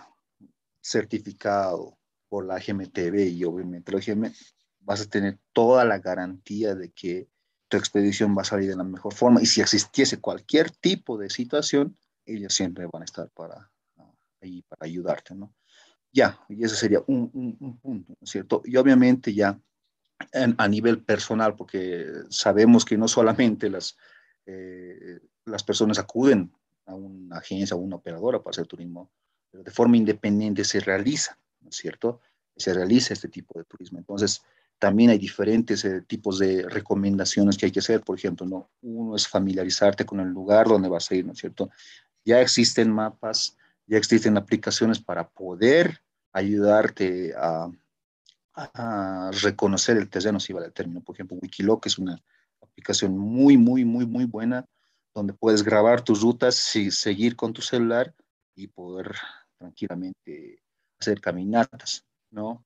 certificado 0.81 1.99
por 2.29 2.47
la 2.47 2.59
GMTV 2.59 3.29
y 3.29 3.45
obviamente 3.45 3.93
la 3.93 4.01
GM, 4.01 4.33
vas 4.81 5.01
a 5.01 5.09
tener 5.09 5.39
toda 5.53 5.85
la 5.85 5.99
garantía 5.99 6.75
de 6.75 6.93
que 6.93 7.29
tu 7.69 7.77
expedición 7.77 8.37
va 8.37 8.43
a 8.43 8.45
salir 8.45 8.71
de 8.71 8.77
la 8.77 8.85
mejor 8.85 9.13
forma. 9.13 9.43
Y 9.43 9.47
si 9.47 9.61
existiese 9.61 10.21
cualquier 10.21 10.71
tipo 10.71 11.19
de 11.19 11.29
situación, 11.31 11.97
ellos 12.25 12.55
siempre 12.55 12.87
van 12.93 13.03
a 13.03 13.05
estar 13.05 13.29
para, 13.31 13.71
ahí 14.41 14.63
para 14.63 14.87
ayudarte, 14.87 15.35
¿no? 15.35 15.53
Ya, 16.17 16.41
y 16.49 16.65
ese 16.65 16.77
sería 16.77 17.03
un, 17.09 17.31
un, 17.61 17.77
punto, 17.77 18.15
¿no 18.19 18.25
es 18.25 18.31
cierto? 18.31 18.63
Y 18.65 18.75
obviamente 18.79 19.35
ya 19.35 19.61
a 20.33 20.67
nivel 20.67 21.03
personal, 21.03 21.55
porque 21.57 22.07
sabemos 22.31 22.87
que 22.87 22.97
no 22.97 23.07
solamente 23.07 23.69
las, 23.69 23.99
eh, 24.47 25.21
las 25.45 25.63
personas 25.63 25.99
acuden 25.99 26.51
a 26.87 26.95
una 26.95 27.37
agencia 27.37 27.77
o 27.77 27.81
una 27.81 27.97
operadora 27.97 28.39
para 28.39 28.53
hacer 28.53 28.67
turismo, 28.67 29.11
pero 29.51 29.63
de 29.63 29.71
forma 29.71 29.99
independiente 29.99 30.65
se 30.65 30.81
realiza, 30.81 31.39
¿no 31.61 31.69
es 31.69 31.77
cierto? 31.77 32.23
Se 32.57 32.73
realiza 32.73 33.13
este 33.13 33.29
tipo 33.29 33.59
de 33.59 33.67
turismo. 33.67 33.99
Entonces, 33.99 34.41
también 34.79 35.11
hay 35.11 35.19
diferentes 35.19 35.85
eh, 35.85 36.01
tipos 36.01 36.39
de 36.39 36.67
recomendaciones 36.67 37.59
que 37.59 37.67
hay 37.67 37.73
que 37.73 37.81
hacer. 37.81 38.01
Por 38.01 38.17
ejemplo, 38.17 38.47
¿no? 38.47 38.71
uno 38.81 39.17
es 39.17 39.29
familiarizarte 39.29 40.07
con 40.07 40.21
el 40.21 40.29
lugar 40.29 40.67
donde 40.67 40.89
vas 40.89 41.11
a 41.11 41.15
ir, 41.15 41.27
¿no 41.27 41.33
es 41.33 41.39
cierto? 41.41 41.69
Ya 42.25 42.41
existen 42.41 42.91
mapas 42.91 43.59
ya 43.87 43.99
existen 43.99 44.37
aplicaciones 44.37 44.99
para 44.99 45.29
poder 45.29 46.03
ayudarte 46.37 47.35
a, 47.35 47.71
reconocer 49.43 49.99
el 49.99 50.09
terreno, 50.09 50.41
si 50.41 50.55
vale 50.55 50.67
el 50.67 50.73
término. 50.73 51.03
Por 51.03 51.15
ejemplo, 51.15 51.37
Wikiloc 51.43 51.85
es 51.87 51.99
una 51.99 52.19
aplicación 52.63 53.17
muy, 53.17 53.59
muy, 53.59 53.85
muy, 53.85 54.07
muy 54.07 54.25
buena, 54.25 54.65
donde 55.13 55.35
puedes 55.35 55.63
grabar 55.63 56.01
tus 56.01 56.23
rutas, 56.23 56.75
y 56.75 56.91
seguir 56.91 57.37
con 57.37 57.53
tu 57.53 57.61
celular 57.61 58.15
y 58.55 58.69
poder 58.69 59.15
tranquilamente 59.59 60.63
hacer 60.99 61.21
caminatas, 61.21 62.07
¿no? 62.31 62.65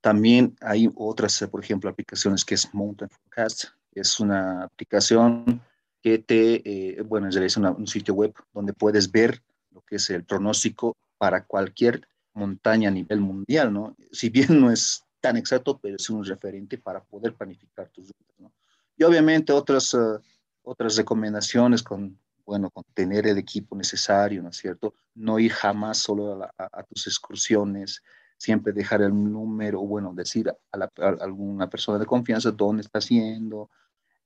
También 0.00 0.56
hay 0.60 0.90
otras, 0.96 1.46
por 1.48 1.62
ejemplo, 1.62 1.88
aplicaciones 1.88 2.44
que 2.44 2.56
es 2.56 2.74
Mountain 2.74 3.10
Forecast, 3.10 3.66
es 3.92 4.18
una 4.18 4.64
aplicación 4.64 5.62
que 6.02 6.18
te, 6.18 6.62
eh, 6.64 7.02
bueno, 7.02 7.28
es 7.28 7.56
un 7.56 7.86
sitio 7.86 8.14
web 8.14 8.34
donde 8.52 8.72
puedes 8.72 9.12
ver 9.12 9.42
lo 9.70 9.82
que 9.82 9.96
es 9.96 10.10
el 10.10 10.24
pronóstico 10.24 10.96
para 11.18 11.44
cualquier 11.44 12.08
montaña 12.36 12.88
a 12.88 12.92
nivel 12.92 13.20
mundial, 13.20 13.72
¿no? 13.72 13.96
Si 14.12 14.28
bien 14.28 14.60
no 14.60 14.70
es 14.70 15.04
tan 15.20 15.36
exacto, 15.36 15.78
pero 15.78 15.96
es 15.96 16.08
un 16.10 16.24
referente 16.24 16.78
para 16.78 17.02
poder 17.02 17.34
planificar 17.34 17.88
tus 17.88 18.08
rutas, 18.08 18.38
¿no? 18.38 18.52
Y 18.96 19.04
obviamente 19.04 19.52
otras, 19.52 19.92
uh, 19.94 20.20
otras 20.62 20.96
recomendaciones 20.96 21.82
con, 21.82 22.18
bueno, 22.44 22.70
con 22.70 22.84
tener 22.94 23.26
el 23.26 23.38
equipo 23.38 23.74
necesario, 23.76 24.42
¿no 24.42 24.50
es 24.50 24.56
cierto? 24.56 24.94
No 25.14 25.38
ir 25.38 25.52
jamás 25.52 25.98
solo 25.98 26.42
a, 26.44 26.52
a, 26.56 26.80
a 26.80 26.82
tus 26.84 27.06
excursiones, 27.06 28.02
siempre 28.38 28.72
dejar 28.72 29.02
el 29.02 29.12
número, 29.12 29.80
bueno, 29.80 30.12
decir 30.14 30.48
a, 30.50 30.76
la, 30.76 30.92
a 30.98 31.08
alguna 31.24 31.68
persona 31.68 31.98
de 31.98 32.06
confianza 32.06 32.50
dónde 32.50 32.82
está 32.82 32.98
haciendo, 32.98 33.70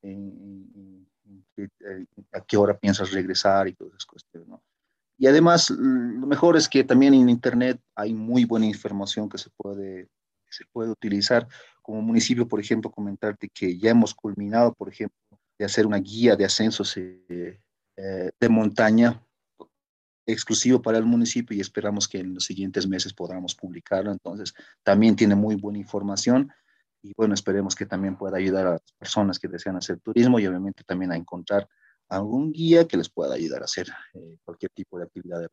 en, 0.02 0.66
en, 0.74 1.06
en, 1.56 2.08
a 2.32 2.40
qué 2.40 2.56
hora 2.56 2.78
piensas 2.78 3.12
regresar 3.12 3.68
y 3.68 3.74
todas 3.74 3.92
esas 3.94 4.06
cuestiones, 4.06 4.48
¿no? 4.48 4.62
Y 5.20 5.26
además, 5.26 5.68
lo 5.68 6.26
mejor 6.26 6.56
es 6.56 6.66
que 6.66 6.82
también 6.82 7.12
en 7.12 7.28
Internet 7.28 7.78
hay 7.94 8.14
muy 8.14 8.46
buena 8.46 8.64
información 8.64 9.28
que 9.28 9.36
se 9.36 9.50
puede, 9.50 10.08
se 10.48 10.64
puede 10.72 10.90
utilizar. 10.90 11.46
Como 11.82 12.00
municipio, 12.00 12.48
por 12.48 12.58
ejemplo, 12.58 12.90
comentarte 12.90 13.50
que 13.52 13.76
ya 13.76 13.90
hemos 13.90 14.14
culminado, 14.14 14.72
por 14.72 14.88
ejemplo, 14.88 15.18
de 15.58 15.66
hacer 15.66 15.86
una 15.86 15.98
guía 15.98 16.36
de 16.36 16.46
ascensos 16.46 16.96
eh, 16.96 17.60
eh, 17.98 18.30
de 18.40 18.48
montaña 18.48 19.22
exclusivo 20.24 20.80
para 20.80 20.96
el 20.96 21.04
municipio 21.04 21.54
y 21.54 21.60
esperamos 21.60 22.08
que 22.08 22.20
en 22.20 22.32
los 22.32 22.44
siguientes 22.44 22.88
meses 22.88 23.12
podamos 23.12 23.54
publicarlo. 23.54 24.12
Entonces, 24.12 24.54
también 24.82 25.16
tiene 25.16 25.34
muy 25.34 25.54
buena 25.54 25.80
información 25.80 26.50
y 27.02 27.12
bueno, 27.14 27.34
esperemos 27.34 27.74
que 27.74 27.84
también 27.84 28.16
pueda 28.16 28.38
ayudar 28.38 28.66
a 28.66 28.70
las 28.72 28.92
personas 28.98 29.38
que 29.38 29.48
desean 29.48 29.76
hacer 29.76 30.00
turismo 30.00 30.40
y 30.40 30.46
obviamente 30.46 30.82
también 30.82 31.12
a 31.12 31.16
encontrar 31.16 31.68
algún 32.10 32.52
guía 32.52 32.86
que 32.86 32.96
les 32.96 33.08
pueda 33.08 33.34
ayudar 33.34 33.62
a 33.62 33.64
hacer 33.64 33.88
eh, 34.14 34.36
cualquier 34.44 34.70
tipo 34.72 34.98
de 34.98 35.04
actividad 35.04 35.40
de. 35.40 35.48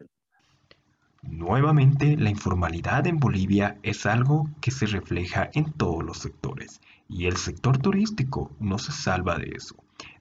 Nuevamente, 1.22 2.18
la 2.18 2.30
informalidad 2.30 3.08
en 3.08 3.20
Bolivia 3.20 3.78
es 3.84 4.06
algo 4.06 4.50
que 4.62 4.72
se 4.72 4.86
refleja 4.86 5.50
en 5.54 5.72
todos 5.74 6.04
los 6.04 6.20
sectores 6.20 6.82
y 7.08 7.26
el 7.26 7.38
sector 7.38 7.78
turístico 7.78 8.52
no 8.60 8.78
se 8.78 8.92
salva 8.92 9.38
de 9.38 9.52
eso. 9.56 9.76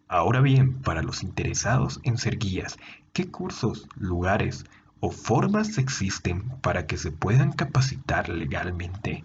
Ahora 0.08 0.40
bien, 0.40 0.80
para 0.82 1.02
los 1.02 1.22
interesados 1.22 2.00
en 2.04 2.16
ser 2.16 2.38
guías, 2.38 2.76
¿qué 3.12 3.30
cursos, 3.30 3.88
lugares 3.96 4.64
o 5.00 5.10
formas 5.10 5.78
existen 5.78 6.48
para 6.60 6.86
que 6.86 6.96
se 6.96 7.10
puedan 7.10 7.52
capacitar 7.52 8.28
legalmente? 8.28 9.24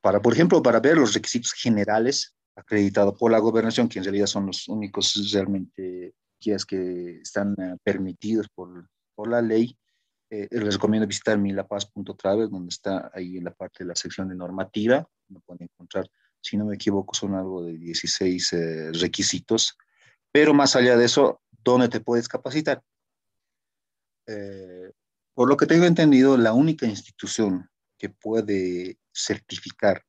Para, 0.00 0.20
por 0.20 0.32
ejemplo, 0.32 0.62
para 0.62 0.80
ver 0.80 0.98
los 0.98 1.14
requisitos 1.14 1.52
generales 1.52 2.34
acreditado 2.56 3.16
por 3.16 3.30
la 3.30 3.38
gobernación, 3.38 3.88
que 3.88 3.98
en 3.98 4.04
realidad 4.04 4.26
son 4.26 4.46
los 4.46 4.68
únicos 4.68 5.30
realmente 5.32 6.14
guías 6.40 6.64
que 6.64 7.20
están 7.20 7.52
uh, 7.52 7.76
permitidos 7.82 8.48
por, 8.48 8.88
por, 9.14 9.28
la 9.28 9.42
ley. 9.42 9.76
Eh, 10.30 10.48
les 10.50 10.74
recomiendo 10.74 11.06
visitar 11.06 11.38
milapaz.travel, 11.38 12.50
donde 12.50 12.68
está 12.68 13.10
ahí 13.14 13.36
en 13.36 13.44
la 13.44 13.52
parte 13.52 13.84
de 13.84 13.88
la 13.88 13.96
sección 13.96 14.28
de 14.28 14.34
normativa. 14.34 15.06
Me 15.28 15.40
pueden 15.40 15.64
encontrar, 15.64 16.08
si 16.40 16.56
no 16.56 16.66
me 16.66 16.74
equivoco, 16.74 17.14
son 17.14 17.34
algo 17.34 17.64
de 17.64 17.78
16 17.78 18.52
eh, 18.52 18.92
requisitos. 18.92 19.76
Pero 20.32 20.54
más 20.54 20.76
allá 20.76 20.96
de 20.96 21.04
eso, 21.04 21.40
¿dónde 21.62 21.88
te 21.88 22.00
puedes 22.00 22.28
capacitar? 22.28 22.82
Eh, 24.26 24.92
por 25.34 25.48
lo 25.48 25.56
que 25.56 25.66
tengo 25.66 25.84
entendido, 25.84 26.36
la 26.36 26.52
única 26.52 26.86
institución 26.86 27.68
que 27.98 28.08
puede 28.08 28.98
certificar 29.12 30.04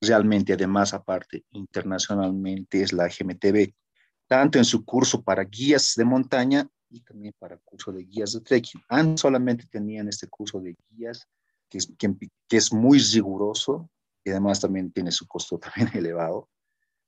realmente 0.00 0.52
además 0.52 0.94
aparte 0.94 1.44
internacionalmente 1.52 2.82
es 2.82 2.92
la 2.92 3.08
GMTB, 3.08 3.72
tanto 4.26 4.58
en 4.58 4.64
su 4.64 4.84
curso 4.84 5.22
para 5.22 5.44
guías 5.44 5.94
de 5.96 6.04
montaña 6.04 6.68
y 6.88 7.00
también 7.00 7.34
para 7.38 7.58
curso 7.58 7.92
de 7.92 8.04
guías 8.04 8.32
de 8.32 8.40
trekking. 8.40 8.82
Antes 8.88 9.20
solamente 9.20 9.66
tenían 9.70 10.08
este 10.08 10.28
curso 10.28 10.60
de 10.60 10.76
guías 10.90 11.26
que 11.68 11.78
es, 11.78 11.92
que, 11.98 12.14
que 12.48 12.56
es 12.56 12.72
muy 12.72 12.98
riguroso 12.98 13.90
y 14.24 14.30
además 14.30 14.60
también 14.60 14.90
tiene 14.92 15.10
su 15.12 15.26
costo 15.26 15.58
también 15.58 15.90
elevado, 15.94 16.48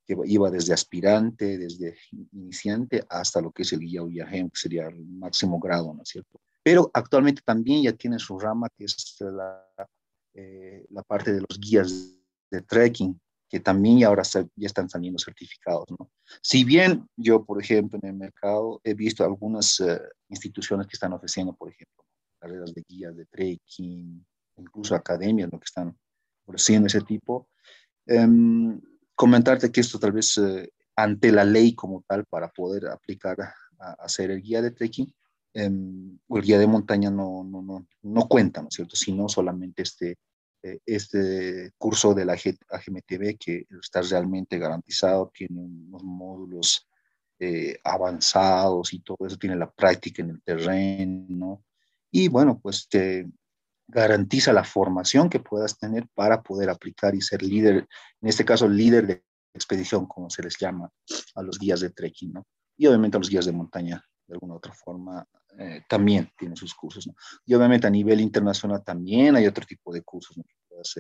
que 0.07 0.17
iba 0.25 0.51
desde 0.51 0.73
aspirante, 0.73 1.59
desde 1.59 1.97
iniciante, 2.33 3.05
hasta 3.11 3.41
lo 3.41 3.53
que 3.53 3.63
es 3.63 3.73
el 3.73 3.81
guía 3.81 4.03
viajero, 4.03 4.49
que 4.49 4.59
sería 4.59 4.87
el 4.87 5.05
máximo 5.05 5.59
grado, 5.59 5.93
¿no 5.93 6.03
es 6.03 6.09
cierto? 6.09 6.41
Pero 6.63 6.91
actualmente 6.95 7.43
también 7.45 7.83
ya 7.83 7.93
tiene 7.93 8.19
su 8.19 8.39
rama, 8.39 8.69
que 8.75 8.85
es 8.85 9.17
la, 9.21 9.67
eh, 10.35 10.87
la 10.91 11.03
parte 11.03 11.33
de 11.33 11.41
los 11.41 11.59
guías 11.61 12.18
de 12.51 12.63
trekking, 12.63 13.21
que 13.49 13.61
también 13.61 14.05
ahora 14.05 14.23
ya 14.23 14.67
están 14.67 14.89
saliendo 14.89 15.19
certificados. 15.19 15.87
¿no? 15.99 16.11
Si 16.43 16.65
bien 16.65 17.09
yo, 17.17 17.45
por 17.45 17.61
ejemplo, 17.61 17.99
en 18.03 18.09
el 18.11 18.15
mercado 18.15 18.81
he 18.85 18.95
visto 18.95 19.25
algunas 19.25 19.81
eh, 19.81 20.01
instituciones 20.29 20.87
que 20.87 20.95
están 20.95 21.13
ofreciendo, 21.13 21.55
por 21.55 21.71
ejemplo, 21.71 22.05
carreras 22.39 22.75
de 22.75 22.85
guías 22.87 23.17
de 23.17 23.25
trekking, 23.27 24.25
incluso 24.59 24.95
academias 24.95 25.51
¿no? 25.51 25.59
que 25.59 25.65
están 25.65 25.97
ofreciendo 26.45 26.87
ese 26.87 27.01
tipo, 27.01 27.49
em, 28.07 28.81
comentarte 29.15 29.73
que 29.73 29.81
esto 29.81 29.99
tal 29.99 30.13
vez 30.13 30.39
eh, 30.39 30.71
ante 30.97 31.33
la 31.33 31.45
ley 31.45 31.75
como 31.75 32.05
tal 32.07 32.25
para 32.27 32.49
poder 32.49 32.89
aplicar 32.89 33.41
a, 33.41 33.55
hacer 34.01 34.31
el 34.33 34.43
guía 34.43 34.61
de 34.61 34.73
trekking, 34.73 35.13
o 36.29 36.39
el 36.39 36.45
guía 36.45 36.59
de 36.59 36.67
montaña 36.67 37.11
no, 37.11 37.43
no, 37.45 37.63
no, 37.63 37.87
no 38.03 38.29
cuenta, 38.29 38.61
¿no 38.61 38.69
es 38.69 38.75
cierto? 38.75 38.97
Sino 38.97 39.29
solamente 39.29 39.83
este 39.83 40.19
este 40.63 41.73
curso 41.79 42.15
de 42.15 42.25
la 42.25 42.33
AGMTV 42.35 43.39
que 43.39 43.67
está 43.81 44.03
realmente 44.03 44.59
garantizado, 44.59 45.31
tiene 45.33 45.61
unos 45.61 46.03
módulos 46.03 46.89
eh, 47.39 47.79
avanzados 47.85 48.93
y 48.93 49.01
todo 49.01 49.27
eso, 49.27 49.37
tiene 49.37 49.57
la 49.57 49.71
práctica 49.71 50.23
en 50.23 50.31
el 50.31 50.43
terreno 50.43 51.65
y 52.11 52.29
bueno, 52.29 52.59
pues 52.61 52.89
te 52.89 53.29
garantiza 53.87 54.53
la 54.53 54.65
formación 54.65 55.31
que 55.31 55.41
puedas 55.41 55.79
tener 55.79 56.07
para 56.15 56.43
poder 56.43 56.69
aplicar 56.69 57.15
y 57.15 57.21
ser 57.21 57.43
líder, 57.43 57.89
en 58.21 58.29
este 58.29 58.45
caso 58.45 58.69
líder 58.69 59.07
de 59.07 59.25
expedición, 59.55 60.07
como 60.07 60.29
se 60.31 60.43
les 60.43 60.59
llama 60.59 60.91
a 61.35 61.43
los 61.43 61.59
guías 61.59 61.81
de 61.81 61.91
trekking, 61.91 62.33
¿no? 62.33 62.47
Y 62.77 62.87
obviamente 62.87 63.17
a 63.17 63.21
los 63.21 63.31
guías 63.31 63.47
de 63.47 63.53
montaña, 63.53 64.05
de 64.27 64.35
alguna 64.35 64.55
otra 64.55 64.73
forma, 64.73 65.27
eh, 65.59 65.83
también 65.89 66.31
tiene 66.39 66.55
sus 66.55 66.73
cursos. 66.75 67.07
¿no? 67.07 67.15
Y 67.45 67.55
obviamente 67.55 67.87
a 67.87 67.91
nivel 67.91 68.21
internacional 68.21 68.85
también 68.85 69.35
hay 69.35 69.47
otro 69.47 69.67
tipo 69.67 69.93
de 69.93 70.03
cursos 70.03 70.37
¿no? 70.37 70.45
que 70.45 70.55
puedes 70.69 70.97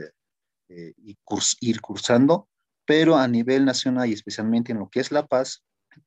eh, 0.68 0.94
ir 1.61 1.81
cursando, 1.81 2.49
pero 2.85 3.16
a 3.16 3.29
nivel 3.29 3.64
nacional 3.64 4.09
y 4.09 4.14
especialmente 4.14 4.73
en 4.73 4.79
lo 4.79 4.90
que 4.90 5.01
es 5.01 5.12
La 5.12 5.27
Paz, 5.27 5.64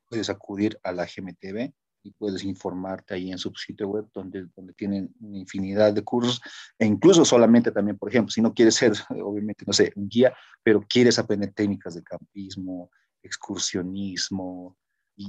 puedes 0.10 0.30
acudir 0.30 0.78
a 0.84 0.92
la 0.92 1.06
GMTV 1.06 1.74
y 2.04 2.12
puedes 2.12 2.44
informarte 2.44 3.14
ahí 3.14 3.32
en 3.32 3.38
su 3.38 3.54
sitio 3.54 3.88
web 3.88 4.10
donde, 4.14 4.48
donde 4.56 4.74
tienen 4.74 5.14
una 5.22 5.38
infinidad 5.38 5.94
de 5.94 6.04
cursos 6.04 6.42
e 6.78 6.86
incluso 6.86 7.24
solamente 7.24 7.72
también, 7.72 7.98
por 7.98 8.10
ejemplo, 8.10 8.32
si 8.32 8.42
no 8.42 8.54
quieres 8.54 8.76
ser, 8.76 8.92
obviamente, 9.24 9.64
no 9.66 9.74
sé, 9.74 9.94
un 9.96 10.10
guía, 10.10 10.36
pero 10.64 10.86
quieres 10.88 11.20
aprender 11.20 11.54
técnicas 11.54 11.96
de 11.96 12.04
campismo, 12.04 12.92
excursionismo, 13.24 14.78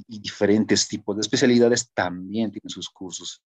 y, 0.06 0.18
diferentes 0.20 0.88
tipos 0.88 1.16
de 1.16 1.22
especialidades 1.22 1.90
también 1.92 2.50
tienen 2.50 2.70
sus 2.70 2.88
cursos 2.88 3.42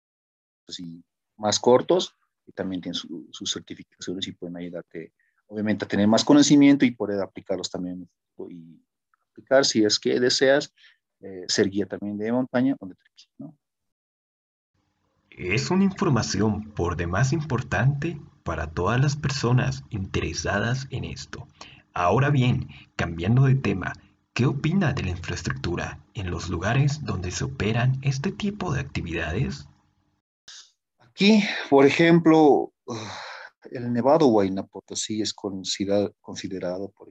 así, 0.68 1.02
más 1.36 1.58
cortos 1.58 2.14
y 2.46 2.52
también 2.52 2.80
tienen 2.80 2.94
sus 2.94 3.52
certificaciones 3.52 4.26
y 4.26 4.32
pueden 4.32 4.56
ayudarte, 4.56 5.12
obviamente, 5.46 5.84
a 5.84 5.88
tener 5.88 6.06
más 6.08 6.24
conocimiento 6.24 6.84
y 6.84 6.92
poder 6.92 7.20
aplicarlos 7.20 7.70
también 7.70 8.08
y 8.50 8.80
aplicar 9.30 9.64
si 9.64 9.84
es 9.84 9.98
que 9.98 10.20
deseas 10.20 10.72
eh, 11.20 11.44
ser 11.48 11.70
guía 11.70 11.86
también 11.86 12.18
de 12.18 12.32
montaña 12.32 12.76
o 12.78 12.86
de 12.86 12.94
trekking, 12.94 13.30
¿no? 13.38 13.56
Es 15.30 15.70
una 15.70 15.84
información 15.84 16.72
por 16.72 16.96
demás 16.96 17.32
importante 17.32 18.18
para 18.42 18.70
todas 18.70 18.98
las 19.00 19.16
personas 19.16 19.84
interesadas 19.90 20.86
en 20.90 21.04
esto. 21.04 21.46
Ahora 21.92 22.30
bien, 22.30 22.68
cambiando 22.96 23.44
de 23.44 23.54
tema, 23.54 23.92
¿Qué 24.36 24.44
opina 24.44 24.92
de 24.92 25.02
la 25.02 25.08
infraestructura 25.08 25.98
en 26.12 26.30
los 26.30 26.50
lugares 26.50 27.02
donde 27.02 27.30
se 27.30 27.44
operan 27.44 27.98
este 28.02 28.32
tipo 28.32 28.70
de 28.70 28.80
actividades? 28.80 29.66
Aquí, 30.98 31.42
por 31.70 31.86
ejemplo, 31.86 32.74
el 33.70 33.90
Nevado 33.90 34.26
Huayna 34.26 34.66
Potosí 34.66 35.22
es 35.22 35.32
considerado, 35.32 36.12
por 36.90 37.08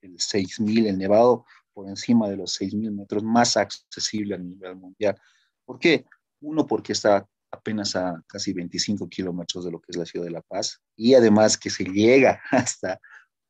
el 0.00 0.16
6.000, 0.16 0.88
el 0.88 0.98
Nevado 0.98 1.46
por 1.72 1.88
encima 1.88 2.28
de 2.28 2.38
los 2.38 2.60
6.000 2.60 2.90
metros 2.90 3.22
más 3.22 3.56
accesible 3.56 4.34
a 4.34 4.38
nivel 4.38 4.74
mundial. 4.74 5.16
¿Por 5.64 5.78
qué? 5.78 6.04
Uno, 6.40 6.66
porque 6.66 6.92
está 6.92 7.24
apenas 7.52 7.94
a 7.94 8.20
casi 8.26 8.52
25 8.52 9.08
kilómetros 9.08 9.64
de 9.64 9.70
lo 9.70 9.78
que 9.80 9.92
es 9.92 9.96
la 9.96 10.06
ciudad 10.06 10.26
de 10.26 10.32
La 10.32 10.42
Paz 10.42 10.80
y 10.96 11.14
además 11.14 11.56
que 11.56 11.70
se 11.70 11.84
llega 11.84 12.42
hasta 12.50 13.00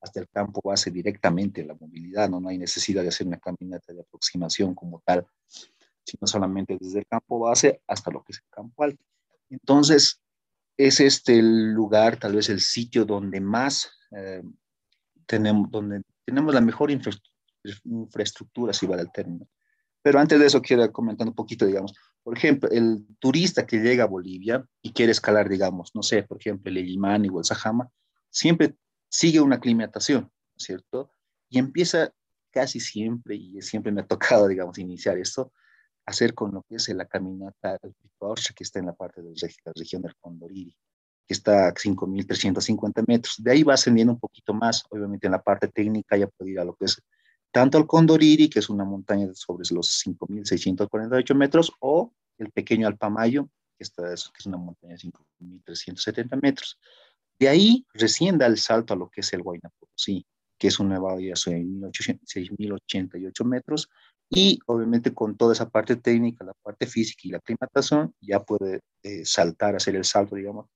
hasta 0.04 0.20
el 0.20 0.28
campo 0.28 0.60
base 0.62 0.90
directamente 0.90 1.64
la 1.64 1.74
movilidad, 1.74 2.28
¿no? 2.28 2.38
no 2.38 2.50
hay 2.50 2.58
necesidad 2.58 3.02
de 3.02 3.08
hacer 3.08 3.26
una 3.26 3.38
caminata 3.38 3.92
de 3.92 4.02
aproximación 4.02 4.74
como 4.74 5.02
tal, 5.04 5.26
sino 6.04 6.26
solamente 6.26 6.76
desde 6.78 7.00
el 7.00 7.06
campo 7.06 7.38
base 7.38 7.80
hasta 7.86 8.10
lo 8.10 8.22
que 8.22 8.32
es 8.32 8.38
el 8.38 8.50
campo 8.50 8.84
alto. 8.84 9.02
Entonces, 9.48 10.20
es 10.76 11.00
este 11.00 11.38
el 11.38 11.72
lugar, 11.72 12.18
tal 12.18 12.34
vez 12.34 12.50
el 12.50 12.60
sitio 12.60 13.06
donde 13.06 13.40
más 13.40 13.90
eh, 14.14 14.42
tenemos, 15.26 15.70
donde 15.70 16.02
tenemos 16.24 16.52
la 16.52 16.60
mejor 16.60 16.90
infraestructura, 16.90 18.74
si 18.74 18.86
vale 18.86 19.02
el 19.02 19.12
término. 19.12 19.48
Pero 20.02 20.20
antes 20.20 20.38
de 20.38 20.46
eso, 20.46 20.60
quiero 20.60 20.92
comentar 20.92 21.26
un 21.26 21.34
poquito, 21.34 21.64
digamos, 21.64 21.94
por 22.22 22.36
ejemplo, 22.36 22.68
el 22.70 23.06
turista 23.18 23.66
que 23.66 23.78
llega 23.78 24.04
a 24.04 24.08
Bolivia 24.08 24.62
y 24.82 24.92
quiere 24.92 25.12
escalar, 25.12 25.48
digamos, 25.48 25.92
no 25.94 26.02
sé, 26.02 26.24
por 26.24 26.38
ejemplo, 26.38 26.70
el 26.70 26.78
Illimani 26.78 27.30
o 27.30 27.38
el 27.38 27.44
Sajama, 27.44 27.88
siempre 28.28 28.76
sigue 29.14 29.40
una 29.40 29.56
aclimatación, 29.56 30.28
¿cierto? 30.56 31.08
Y 31.48 31.58
empieza 31.58 32.12
casi 32.50 32.80
siempre, 32.80 33.36
y 33.36 33.62
siempre 33.62 33.92
me 33.92 34.00
ha 34.00 34.06
tocado, 34.06 34.48
digamos, 34.48 34.76
iniciar 34.78 35.18
esto, 35.18 35.52
hacer 36.04 36.34
con 36.34 36.52
lo 36.52 36.62
que 36.62 36.76
es 36.76 36.88
la 36.88 37.06
caminata 37.06 37.78
del 37.80 37.94
que 38.56 38.64
está 38.64 38.80
en 38.80 38.86
la 38.86 38.92
parte 38.94 39.22
de 39.22 39.30
la 39.30 39.72
región 39.76 40.02
del 40.02 40.16
Condoriri, 40.16 40.76
que 41.26 41.34
está 41.34 41.68
a 41.68 41.74
5.350 41.74 43.04
metros. 43.06 43.36
De 43.38 43.52
ahí 43.52 43.62
va 43.62 43.74
ascendiendo 43.74 44.14
un 44.14 44.18
poquito 44.18 44.52
más, 44.52 44.84
obviamente 44.90 45.28
en 45.28 45.32
la 45.32 45.42
parte 45.42 45.68
técnica 45.68 46.16
ya 46.16 46.26
puede 46.26 46.50
ir 46.52 46.58
a 46.58 46.64
lo 46.64 46.74
que 46.74 46.86
es 46.86 47.00
tanto 47.52 47.78
el 47.78 47.86
Condoriri, 47.86 48.50
que 48.50 48.58
es 48.58 48.68
una 48.68 48.84
montaña 48.84 49.28
sobre 49.34 49.64
los 49.70 50.04
5.648 50.04 51.34
metros, 51.36 51.72
o 51.78 52.12
el 52.38 52.50
pequeño 52.50 52.88
Alpamayo, 52.88 53.48
que, 53.78 53.84
está, 53.84 54.08
que 54.08 54.38
es 54.38 54.46
una 54.46 54.56
montaña 54.56 54.94
de 54.94 55.12
5.370 55.38 56.42
metros. 56.42 56.80
De 57.44 57.50
ahí 57.50 57.84
recién 57.92 58.38
da 58.38 58.46
el 58.46 58.56
salto 58.56 58.94
a 58.94 58.96
lo 58.96 59.10
que 59.10 59.20
es 59.20 59.30
el 59.34 59.42
Huayna 59.42 59.68
Potosí, 59.78 60.24
que 60.58 60.68
es 60.68 60.80
una 60.80 60.94
nevado 60.94 61.18
de 61.18 61.24
6.088 61.24 63.44
metros, 63.44 63.90
y 64.30 64.58
obviamente 64.64 65.12
con 65.12 65.36
toda 65.36 65.52
esa 65.52 65.68
parte 65.68 65.96
técnica, 65.96 66.42
la 66.42 66.54
parte 66.62 66.86
física 66.86 67.20
y 67.24 67.32
la 67.32 67.36
aclimatación, 67.36 68.14
ya 68.18 68.42
puede 68.42 68.80
eh, 69.02 69.26
saltar, 69.26 69.76
hacer 69.76 69.94
el 69.94 70.06
salto, 70.06 70.36
digamos, 70.36 70.68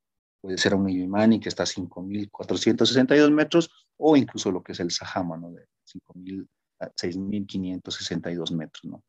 puede 0.43 0.59
ser 0.59 0.75
un 0.75 0.91
Illimani 0.91 1.41
que 1.41 1.49
está 1.49 1.63
a 1.63 1.67
5.462 1.67 3.31
metros, 3.31 3.71
o 3.97 4.15
incluso 4.19 4.53
lo 4.53 4.63
que 4.63 4.73
es 4.73 4.81
el 4.81 4.91
Sahama, 4.91 5.39
¿no? 5.39 5.53
De 5.53 5.65
6.562 5.89 8.55
metros, 8.55 8.85
¿no? 8.85 9.03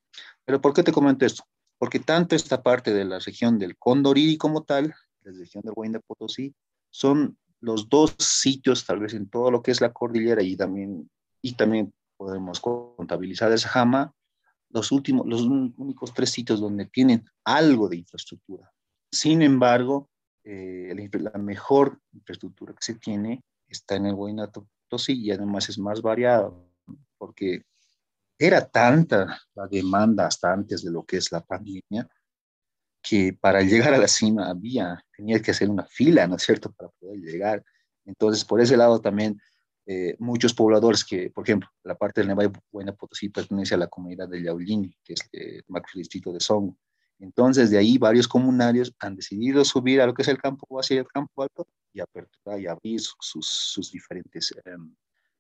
Pero 0.46 0.62
¿por 0.62 0.74
qué 0.74 0.84
te 0.84 0.94
comento 0.94 1.26
esto? 1.26 1.44
Porque 1.78 2.00
tanto 2.00 2.38
esta 2.38 2.64
parte 2.64 2.94
de 2.94 3.04
la 3.04 3.20
región 3.20 3.60
del 3.60 3.78
Condoriri 3.78 4.38
como 4.38 4.64
tal, 4.64 4.96
la 5.24 5.34
región 5.34 5.62
del 5.66 5.74
Huayna 5.76 6.00
Potosí, 6.00 6.56
son 6.90 7.38
los 7.62 7.90
dos 7.90 8.16
sitios, 8.20 8.86
tal 8.86 9.00
vez 9.00 9.14
en 9.14 9.30
todo 9.30 9.52
lo 9.52 9.62
que 9.62 9.72
es 9.72 9.82
la 9.82 9.92
cordillera 9.92 10.42
y 10.42 10.56
también, 10.56 11.10
y 11.42 11.54
también 11.54 11.94
podemos 12.18 12.60
contabilizar 12.60 13.52
esa 13.52 13.70
jama, 13.70 14.14
los 14.70 14.92
últimos, 14.92 15.26
los 15.28 15.42
únicos 15.42 16.14
tres 16.14 16.30
sitios 16.30 16.60
donde 16.60 16.86
tienen 16.86 17.26
algo 17.44 17.90
de 17.90 17.98
infraestructura. 17.98 18.72
Sin 19.12 19.42
embargo, 19.42 20.10
eh, 20.44 21.10
la, 21.14 21.32
mejor 21.40 22.00
infraestructura 22.14 22.74
que 22.74 22.82
se 22.82 22.96
tiene 22.96 23.44
está 23.68 23.96
en 23.96 24.08
el 24.08 24.14
Huayna 24.14 24.52
Potosí 24.52 25.14
y 25.14 25.32
además 25.32 25.70
es 25.70 25.80
más 25.80 26.02
variado, 26.02 26.70
porque 27.18 27.64
era 28.38 28.70
tanta 28.70 29.40
la 29.54 29.68
demanda 29.68 30.28
hasta 30.28 30.54
antes 30.54 30.84
de 30.84 30.92
lo 30.92 31.04
que 31.04 31.18
es 31.18 31.32
la 31.32 31.42
pandemia, 31.42 32.08
que 33.02 33.34
para 33.34 33.62
llegar 33.62 33.94
a 33.94 33.98
la 33.98 34.08
cima 34.08 34.50
había, 34.50 35.04
tenía 35.16 35.42
que 35.42 35.52
hacer 35.52 35.70
una 35.70 35.86
fila, 35.86 36.28
¿no 36.28 36.36
es 36.36 36.44
cierto?, 36.44 36.72
para 36.72 36.90
poder 37.00 37.20
llegar. 37.20 37.64
Entonces, 38.06 38.44
por 38.44 38.62
ese 38.62 38.78
lado 38.78 39.00
también, 39.00 39.40
eh, 39.86 40.16
muchos 40.20 40.54
pobladores 40.54 41.04
que, 41.04 41.30
por 41.32 41.44
ejemplo, 41.44 41.70
la 41.84 41.96
parte 41.96 42.22
del 42.22 42.28
Nevado 42.28 42.52
Buena 42.72 42.94
Potosí 42.94 43.30
pertenece 43.30 43.76
a 43.76 43.78
la 43.78 43.88
comunidad 43.88 44.28
de 44.28 44.44
Yaulini, 44.44 44.96
que 45.04 45.14
es 45.14 45.22
el 45.32 45.64
macro 45.68 45.94
distrito 45.96 46.32
de 46.32 46.40
Songo. 46.40 46.78
Entonces, 47.20 47.70
de 47.70 47.78
ahí 47.78 47.98
varios 47.98 48.28
comunarios 48.28 48.94
han 49.00 49.16
decidido 49.16 49.66
subir 49.66 50.00
a 50.02 50.06
lo 50.06 50.14
que 50.14 50.22
es 50.22 50.28
el 50.28 50.38
campo 50.38 50.68
base 50.70 50.96
y 50.96 50.98
el 50.98 51.08
campo 51.08 51.44
alto 51.44 51.68
y 51.92 52.00
aperturar 52.00 52.60
y 52.60 52.68
abrir 52.68 53.02
sus, 53.02 53.46
sus 53.48 53.92
diferentes 53.92 54.54
em, 54.64 54.96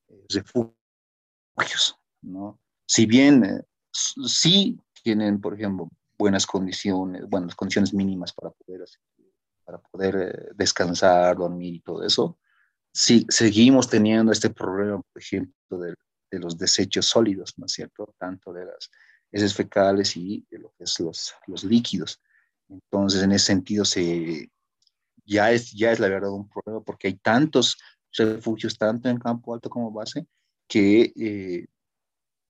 eh, 0.07 0.25
refugios, 0.29 1.95
¿no? 2.21 2.59
Si 2.85 3.05
bien 3.05 3.45
eh, 3.45 3.61
sí 3.91 4.79
tienen, 5.03 5.39
por 5.39 5.53
ejemplo, 5.53 5.89
buenas 6.19 6.45
condiciones, 6.45 7.27
buenas 7.27 7.55
condiciones 7.55 7.93
mínimas 7.93 8.33
para 8.33 8.51
poder, 8.51 8.83
para 9.63 9.77
poder 9.79 10.15
eh, 10.15 10.51
descansar, 10.53 11.37
dormir 11.37 11.75
y 11.75 11.79
todo 11.79 12.03
eso. 12.03 12.37
Si 12.93 13.25
seguimos 13.29 13.89
teniendo 13.89 14.31
este 14.33 14.49
problema, 14.49 15.01
por 15.01 15.21
ejemplo, 15.21 15.79
del, 15.79 15.95
de 16.29 16.39
los 16.39 16.57
desechos 16.57 17.05
sólidos, 17.05 17.53
¿no 17.57 17.65
es 17.65 17.71
cierto? 17.71 18.13
Tanto 18.17 18.51
de 18.51 18.65
las 18.65 18.91
heces 19.31 19.53
fecales 19.53 20.17
y 20.17 20.45
de 20.51 20.59
lo 20.59 20.73
que 20.77 20.83
es 20.83 20.99
los, 20.99 21.33
los 21.47 21.63
líquidos. 21.63 22.21
Entonces, 22.67 23.23
en 23.23 23.31
ese 23.31 23.45
sentido, 23.45 23.85
se, 23.85 24.51
ya, 25.25 25.51
es, 25.51 25.71
ya 25.71 25.91
es 25.91 25.99
la 25.99 26.09
verdad 26.09 26.31
un 26.31 26.49
problema 26.49 26.83
porque 26.83 27.07
hay 27.07 27.15
tantos 27.15 27.77
refugios, 28.11 28.77
tanto 28.77 29.07
en 29.07 29.19
campo 29.19 29.53
alto 29.53 29.69
como 29.69 29.91
base, 29.91 30.27
que 30.67 31.13
eh, 31.15 31.67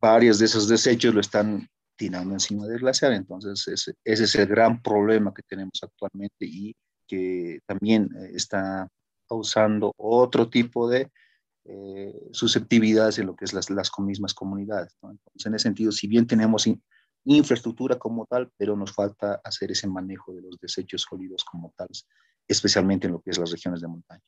varios 0.01 0.39
de 0.39 0.45
esos 0.45 0.67
desechos 0.67 1.13
lo 1.13 1.21
están 1.21 1.69
tirando 1.99 2.33
encima 2.33 2.65
del 2.65 2.79
glaciar. 2.79 3.11
Entonces, 3.11 3.67
ese, 3.67 3.93
ese, 4.05 4.23
es 4.23 4.35
el 4.35 4.47
gran 4.47 4.81
problema 4.81 5.33
que 5.33 5.43
tenemos 5.43 5.77
actualmente 5.83 6.45
y 6.45 6.73
que 7.05 7.59
también 7.65 8.09
eh, 8.15 8.31
está 8.33 8.87
causando 9.27 9.91
otro 9.97 10.49
tipo 10.49 10.89
de 10.89 11.11
eh, 11.65 12.29
susceptibilidades 12.31 13.19
en 13.19 13.27
lo 13.27 13.35
que 13.35 13.43
es 13.43 13.53
las, 13.53 13.69
las 13.69 13.91
mismas 13.97 14.33
comunidades. 14.33 14.95
Entonces, 15.03 15.45
en 15.45 15.55
ese 15.55 15.63
sentido, 15.63 15.91
si 15.91 16.07
bien 16.07 16.25
tenemos 16.25 16.65
infraestructura 17.25 17.99
como 17.99 18.25
tal, 18.25 18.49
pero 18.57 18.77
nos 18.77 18.93
falta 18.93 19.41
hacer 19.43 19.71
ese 19.71 19.87
manejo 19.87 20.33
de 20.33 20.41
los 20.41 20.57
desechos 20.57 21.01
sólidos 21.01 21.43
como 21.43 21.73
tales, 21.75 22.07
especialmente 22.47 23.07
en 23.07 23.13
lo 23.13 23.21
que 23.21 23.31
es 23.31 23.37
las 23.37 23.51
regiones 23.51 23.81
de 23.81 23.89
montaña. 23.89 24.23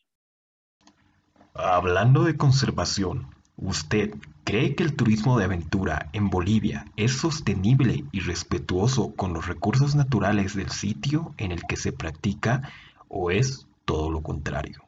Hablando 1.54 2.26
de 2.26 2.36
conservación, 2.36 3.28
¿usted 3.56 4.14
cree 4.52 4.76
que 4.76 4.84
el 4.84 4.98
turismo 4.98 5.40
de 5.40 5.46
aventura 5.46 6.10
en 6.12 6.30
Bolivia 6.30 6.84
es 6.98 7.14
sostenible 7.14 8.04
y 8.12 8.20
respetuoso 8.20 9.16
con 9.16 9.32
los 9.32 9.48
recursos 9.48 9.96
naturales 9.96 10.58
del 10.58 10.70
sitio 10.70 11.34
en 11.38 11.54
el 11.54 11.62
que 11.64 11.78
se 11.78 11.94
practica 11.94 12.70
o 13.08 13.32
es 13.32 13.66
todo 13.86 14.12
lo 14.12 14.22
contrario? 14.22 14.84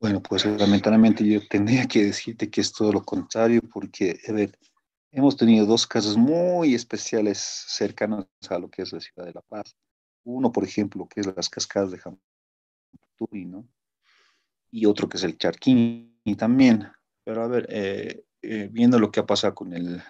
Bueno, 0.00 0.20
pues 0.20 0.44
lamentablemente 0.46 1.24
yo 1.24 1.46
tendría 1.46 1.86
que 1.86 2.06
decirte 2.06 2.50
que 2.50 2.60
es 2.60 2.72
todo 2.72 2.92
lo 2.92 3.04
contrario 3.04 3.60
porque, 3.72 4.18
a 4.28 4.32
ver, 4.32 4.58
hemos 5.12 5.36
tenido 5.36 5.64
dos 5.64 5.86
casos 5.86 6.16
muy 6.16 6.74
especiales 6.74 7.38
cercanos 7.38 8.26
a 8.48 8.58
lo 8.58 8.68
que 8.68 8.82
es 8.82 8.92
la 8.92 8.98
ciudad 8.98 9.26
de 9.26 9.32
La 9.32 9.42
Paz. 9.42 9.76
Uno, 10.24 10.50
por 10.50 10.64
ejemplo, 10.64 11.06
que 11.06 11.20
es 11.20 11.26
las 11.36 11.48
cascadas 11.48 11.92
de 11.92 11.98
Jampaturi, 11.98 13.44
¿no? 13.44 13.64
Y 14.72 14.86
otro 14.86 15.08
que 15.08 15.18
es 15.18 15.22
el 15.22 15.38
Charquín 15.38 16.18
también. 16.36 16.88
Pero 17.22 17.44
a 17.44 17.46
ver, 17.46 17.66
eh, 17.68 18.24
eh, 18.42 18.68
viendo 18.70 18.98
lo 18.98 19.10
que 19.10 19.20
ha 19.20 19.26
pasado 19.26 19.54
con 19.54 19.72
eh, 19.74 20.02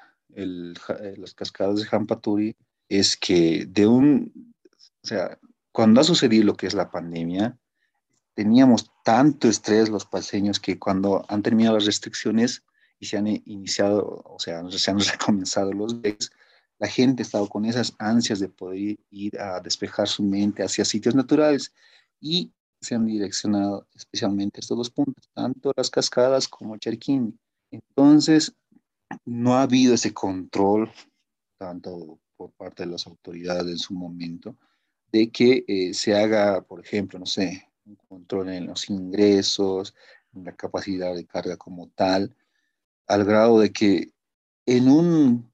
las 1.16 1.34
cascadas 1.34 1.80
de 1.80 1.86
Jampaturi, 1.86 2.56
es 2.88 3.16
que 3.16 3.66
de 3.66 3.86
un, 3.86 4.54
o 5.02 5.06
sea, 5.06 5.38
cuando 5.72 6.00
ha 6.00 6.04
sucedido 6.04 6.44
lo 6.44 6.56
que 6.56 6.66
es 6.66 6.74
la 6.74 6.90
pandemia, 6.90 7.58
teníamos 8.34 8.90
tanto 9.04 9.48
estrés 9.48 9.88
los 9.88 10.04
paseños 10.04 10.60
que 10.60 10.78
cuando 10.78 11.24
han 11.28 11.42
terminado 11.42 11.76
las 11.76 11.86
restricciones 11.86 12.64
y 12.98 13.06
se 13.06 13.16
han 13.16 13.26
iniciado, 13.26 14.22
o 14.24 14.38
sea, 14.38 14.62
se 14.70 14.90
han 14.90 14.98
recomenzado 15.12 15.72
los 15.72 16.00
viajes, 16.00 16.30
la 16.78 16.88
gente 16.88 17.22
ha 17.22 17.26
estado 17.26 17.48
con 17.48 17.64
esas 17.64 17.94
ansias 17.98 18.40
de 18.40 18.48
poder 18.48 18.98
ir 19.10 19.38
a 19.38 19.60
despejar 19.60 20.08
su 20.08 20.22
mente 20.22 20.62
hacia 20.62 20.84
sitios 20.84 21.14
naturales 21.14 21.74
y 22.20 22.52
se 22.80 22.94
han 22.94 23.04
direccionado 23.04 23.86
especialmente 23.94 24.60
estos 24.60 24.78
dos 24.78 24.90
puntos, 24.90 25.28
tanto 25.34 25.72
las 25.76 25.90
cascadas 25.90 26.48
como 26.48 26.76
Cherquín. 26.78 27.38
Entonces, 27.70 28.54
no 29.24 29.54
ha 29.54 29.62
habido 29.62 29.94
ese 29.94 30.12
control, 30.12 30.90
tanto 31.59 32.18
por 32.37 32.52
parte 32.52 32.85
de 32.85 32.90
las 32.90 33.06
autoridades 33.06 33.66
en 33.66 33.78
su 33.78 33.94
momento, 33.94 34.56
de 35.12 35.30
que 35.30 35.64
eh, 35.66 35.94
se 35.94 36.16
haga, 36.16 36.62
por 36.62 36.80
ejemplo, 36.80 37.18
no 37.18 37.26
sé, 37.26 37.68
un 37.85 37.96
control 37.96 38.50
en 38.50 38.66
los 38.66 38.88
ingresos, 38.88 39.94
en 40.33 40.44
la 40.44 40.54
capacidad 40.54 41.14
de 41.14 41.26
carga 41.26 41.56
como 41.56 41.88
tal, 41.88 42.35
al 43.06 43.24
grado 43.24 43.61
de 43.61 43.72
que 43.72 44.12
en 44.66 44.88
un 44.88 45.50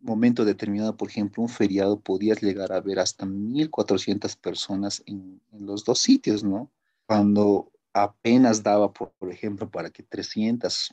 momento 0.00 0.44
determinado, 0.44 0.96
por 0.96 1.08
ejemplo, 1.08 1.42
un 1.42 1.48
feriado, 1.48 2.00
podías 2.00 2.42
llegar 2.42 2.72
a 2.72 2.80
ver 2.80 2.98
hasta 2.98 3.26
1.400 3.26 4.36
personas 4.36 5.02
en, 5.06 5.40
los 5.52 5.84
dos 5.84 6.00
sitios, 6.00 6.44
¿no? 6.44 6.70
Cuando 7.06 7.70
apenas 7.92 8.62
daba, 8.62 8.92
por, 8.92 9.12
ejemplo, 9.30 9.70
para 9.70 9.90
que 9.90 10.02
300 10.02 10.90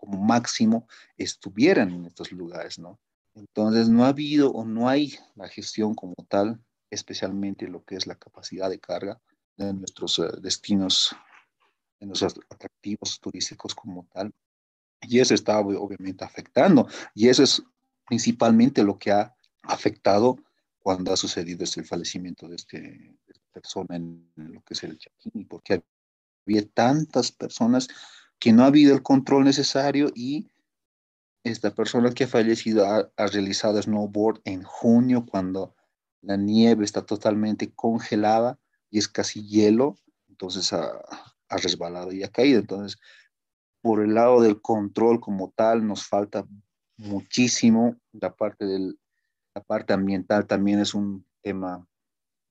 como 0.00 0.18
máximo 0.18 0.88
estuvieran 1.16 1.90
en 1.90 2.06
estos 2.06 2.32
lugares, 2.32 2.78
¿no? 2.78 2.98
Entonces, 3.34 3.88
no 3.88 4.04
ha 4.04 4.08
habido 4.08 4.50
o 4.50 4.64
no 4.64 4.88
hay 4.88 5.14
la 5.36 5.48
gestión 5.48 5.94
como 5.94 6.14
tal, 6.28 6.60
especialmente 6.90 7.68
lo 7.68 7.84
que 7.84 7.96
es 7.96 8.06
la 8.06 8.16
capacidad 8.16 8.68
de 8.68 8.80
carga, 8.80 9.20
de 9.56 9.72
nuestros 9.74 10.18
eh, 10.18 10.22
destinos, 10.40 11.14
de 12.00 12.06
nuestros 12.06 12.34
atractivos 12.48 13.20
turísticos 13.20 13.74
como 13.74 14.06
tal. 14.12 14.32
Y 15.02 15.20
eso 15.20 15.34
está 15.34 15.58
obviamente 15.60 16.24
afectando. 16.24 16.88
Y 17.14 17.28
eso 17.28 17.42
es 17.42 17.62
principalmente 18.06 18.82
lo 18.82 18.98
que 18.98 19.12
ha 19.12 19.34
afectado 19.62 20.36
cuando 20.80 21.12
ha 21.12 21.16
sucedido 21.16 21.62
este, 21.62 21.80
el 21.80 21.86
fallecimiento 21.86 22.48
de, 22.48 22.56
este, 22.56 23.16
esta 23.28 23.48
persona 23.52 23.96
en 23.96 24.32
lo 24.34 24.62
que 24.62 24.74
es 24.74 24.82
el 24.82 24.98
Chaquín, 24.98 25.46
porque 25.46 25.82
había 26.46 26.66
tantas 26.68 27.30
personas 27.30 27.88
que 28.40 28.52
no 28.52 28.64
ha 28.64 28.66
habido 28.66 28.94
el 28.94 29.02
control 29.02 29.44
necesario 29.44 30.10
y 30.14 30.48
esta 31.44 31.74
persona 31.74 32.12
que 32.12 32.24
ha 32.24 32.28
fallecido 32.28 32.86
ha, 32.86 33.10
ha 33.16 33.26
realizado 33.28 33.80
snowboard 33.80 34.40
en 34.44 34.62
junio 34.64 35.24
cuando 35.26 35.74
la 36.22 36.36
nieve 36.36 36.84
está 36.84 37.06
totalmente 37.06 37.72
congelada 37.72 38.58
y 38.90 38.98
es 38.98 39.08
casi 39.08 39.46
hielo, 39.46 39.96
entonces 40.28 40.72
ha, 40.72 41.00
resbalado 41.48 42.12
y 42.12 42.22
ha 42.22 42.28
caído. 42.28 42.60
Entonces, 42.60 42.98
por 43.82 44.02
el 44.02 44.14
lado 44.14 44.40
del 44.40 44.60
control 44.60 45.20
como 45.20 45.50
tal, 45.50 45.86
nos 45.86 46.06
falta 46.06 46.46
muchísimo. 46.96 47.96
La 48.12 48.34
parte, 48.34 48.66
del, 48.66 48.98
la 49.54 49.62
parte 49.62 49.92
ambiental 49.92 50.46
también 50.46 50.78
es 50.80 50.94
un 50.94 51.26
tema 51.42 51.86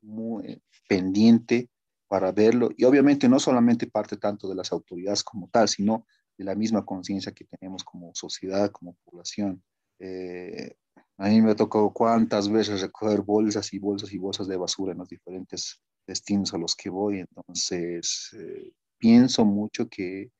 muy 0.01 0.61
pendiente 0.87 1.69
para 2.09 2.33
verlo. 2.33 2.71
Y 2.75 2.83
obviamente 2.83 3.29
no 3.29 3.39
solamente 3.39 3.87
parte 3.87 4.17
tanto 4.17 4.49
de 4.49 4.55
las 4.55 4.73
autoridades 4.73 5.23
como 5.23 5.47
tal, 5.47 5.69
sino 5.69 6.05
de 6.37 6.43
la 6.43 6.55
misma 6.55 6.83
conciencia 6.83 7.31
que 7.31 7.45
tenemos 7.45 7.83
como 7.83 8.11
sociedad, 8.13 8.71
como 8.71 8.97
población. 9.05 9.63
Eh, 9.99 10.75
a 11.17 11.27
mí 11.29 11.41
me 11.41 11.53
tocado 11.55 11.91
cuántas 11.91 12.49
veces 12.49 12.81
recoger 12.81 13.21
bolsas 13.21 13.73
y 13.73 13.79
bolsas 13.79 14.11
y 14.11 14.17
bolsas 14.17 14.47
de 14.47 14.57
basura 14.57 14.93
en 14.93 14.97
los 14.97 15.09
diferentes 15.09 15.79
destinos 16.07 16.53
a 16.53 16.57
los 16.57 16.75
que 16.75 16.89
voy. 16.89 17.19
Entonces, 17.19 18.31
eh, 18.33 18.71
pienso 18.97 19.45
mucho 19.45 19.87
que 19.87 20.31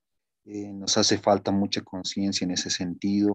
eh, 0.46 0.74
nos 0.74 0.98
hace 0.98 1.18
falta 1.20 1.52
mucha 1.52 1.82
conciencia 1.82 2.46
en 2.46 2.52
ese 2.52 2.70
sentido. 2.70 3.34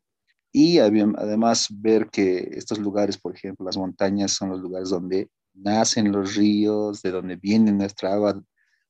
Y 0.52 0.78
además 0.78 1.68
ver 1.70 2.08
que 2.10 2.48
estos 2.52 2.78
lugares, 2.78 3.18
por 3.18 3.34
ejemplo, 3.34 3.66
las 3.66 3.76
montañas 3.76 4.32
son 4.32 4.50
los 4.50 4.60
lugares 4.60 4.88
donde 4.88 5.28
nacen 5.54 6.12
los 6.12 6.36
ríos, 6.36 7.02
de 7.02 7.10
donde 7.10 7.36
viene 7.36 7.72
nuestra 7.72 8.12
agua, 8.14 8.42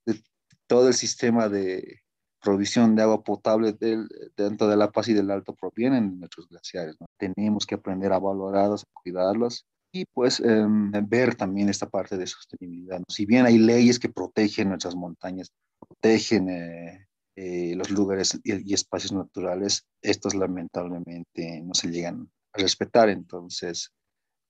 de 0.06 0.22
todo 0.66 0.88
el 0.88 0.94
sistema 0.94 1.48
de 1.48 2.02
provisión 2.44 2.94
de 2.94 3.02
agua 3.02 3.24
potable 3.24 3.72
del, 3.72 4.06
dentro 4.36 4.68
de 4.68 4.76
La 4.76 4.92
Paz 4.92 5.08
y 5.08 5.14
del 5.14 5.30
Alto 5.30 5.54
provienen 5.54 6.10
de 6.10 6.16
nuestros 6.16 6.48
glaciares. 6.48 6.96
Tenemos 7.18 7.66
que 7.66 7.74
aprender 7.74 8.12
a 8.12 8.18
valorarlos, 8.18 8.84
a 8.84 9.00
cuidarlos 9.02 9.66
y 9.92 10.04
pues 10.04 10.40
em, 10.40 10.90
ver 11.08 11.34
también 11.36 11.68
esta 11.68 11.88
parte 11.88 12.16
de 12.16 12.26
sostenibilidad. 12.26 13.00
Si 13.08 13.24
bien 13.24 13.46
hay 13.46 13.58
leyes 13.58 13.98
que 13.98 14.10
protegen 14.10 14.68
nuestras 14.68 14.94
montañas, 14.94 15.50
protegen 15.78 16.48
eh, 16.50 17.06
eh, 17.36 17.74
los 17.76 17.90
lugares 17.90 18.38
y, 18.44 18.74
espacios 18.74 19.12
naturales, 19.12 19.86
estos 20.02 20.34
lamentablemente 20.34 21.62
no 21.62 21.74
se 21.74 21.88
llegan 21.88 22.30
a 22.52 22.58
respetar. 22.58 23.08
Entonces, 23.08 23.90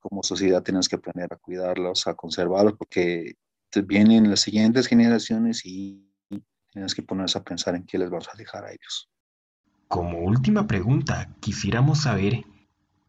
como 0.08 0.22
sociedad 0.22 0.62
tenemos 0.62 0.88
que 0.88 0.96
aprender 0.96 1.32
a 1.32 1.36
cuidarlos, 1.36 2.06
a 2.06 2.14
conservarlos, 2.14 2.74
porque 2.76 3.36
vienen 3.86 4.30
las 4.30 4.40
siguientes 4.40 4.86
generaciones 4.86 5.62
y 5.64 6.08
tenemos 6.72 6.94
que 6.94 7.02
ponernos 7.02 7.36
a 7.36 7.42
pensar 7.42 7.74
en 7.74 7.84
qué 7.84 7.98
les 7.98 8.10
vamos 8.10 8.28
a 8.32 8.36
dejar 8.36 8.64
a 8.64 8.70
ellos. 8.70 9.10
Como 9.88 10.20
última 10.20 10.66
pregunta, 10.66 11.34
quisiéramos 11.40 12.02
saber 12.02 12.44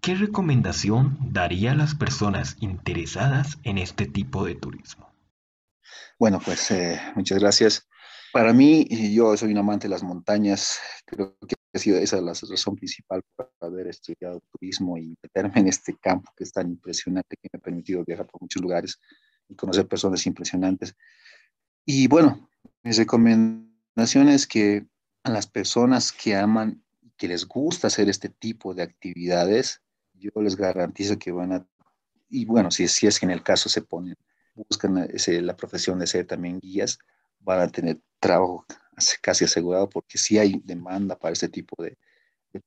¿Qué 0.06 0.14
recomendación 0.14 1.18
daría 1.34 1.72
a 1.72 1.76
las 1.76 1.96
personas 1.96 2.58
interesadas 2.60 3.58
en 3.64 3.80
este 3.80 4.06
tipo 4.06 4.46
de 4.46 4.54
turismo? 4.54 5.12
Bueno, 6.20 6.40
pues 6.46 6.70
eh, 6.70 7.02
muchas 7.16 7.40
gracias. 7.40 7.88
Para 8.32 8.54
mí, 8.54 8.88
yo 9.16 9.36
soy 9.36 9.52
un 9.52 9.58
amante 9.58 9.88
de 9.88 9.90
las 9.90 10.04
montañas. 10.04 10.78
Creo 11.08 11.36
que 11.48 11.56
ha 11.74 11.80
sido 11.80 11.98
esa 11.98 12.22
la 12.22 12.34
razón 12.34 12.76
principal 12.76 13.24
para 13.36 13.50
haber 13.86 13.96
estudiado 13.96 14.42
turismo 14.52 14.98
y 14.98 15.18
meterme 15.22 15.62
en 15.62 15.68
este 15.68 15.96
campo 15.96 16.32
que 16.36 16.44
es 16.44 16.52
tan 16.52 16.70
impresionante, 16.70 17.38
que 17.38 17.50
me 17.52 17.58
ha 17.58 17.62
permitido 17.62 18.04
viajar 18.04 18.28
por 18.28 18.42
muchos 18.42 18.62
lugares 18.62 19.00
y 19.48 19.56
conocer 19.56 19.88
personas 19.88 20.26
impresionantes. 20.26 20.96
Y 21.86 22.08
bueno, 22.08 22.50
mis 22.84 22.98
recomendaciones 22.98 24.48
que 24.48 24.86
a 25.24 25.30
las 25.30 25.48
personas 25.48 26.12
que 26.12 26.36
aman 26.36 26.84
y 27.02 27.12
que 27.12 27.28
les 27.28 27.46
gusta 27.48 27.88
hacer 27.88 28.10
este 28.10 28.30
tipo 28.30 28.74
de 28.74 28.84
actividades, 28.84 29.82
yo 30.14 30.30
les 30.42 30.56
garantizo 30.56 31.18
que 31.18 31.32
van 31.32 31.54
a, 31.54 31.68
y 32.30 32.46
bueno, 32.46 32.72
si, 32.72 32.88
si 32.88 33.08
es 33.08 33.20
que 33.20 33.26
en 33.26 33.32
el 33.32 33.44
caso 33.44 33.70
se 33.70 33.82
ponen, 33.82 34.16
buscan 34.56 34.98
ese, 35.14 35.42
la 35.42 35.56
profesión 35.56 36.00
de 36.00 36.08
ser 36.08 36.26
también 36.26 36.60
guías, 36.60 37.00
van 37.40 37.62
a 37.62 37.68
tener 37.68 38.00
trabajo 38.20 38.66
casi 39.22 39.46
asegurado 39.46 39.90
porque 39.90 40.18
sí 40.18 40.38
hay 40.38 40.62
demanda 40.64 41.18
para 41.18 41.34
este 41.34 41.50
tipo 41.50 41.82
de, 41.84 41.98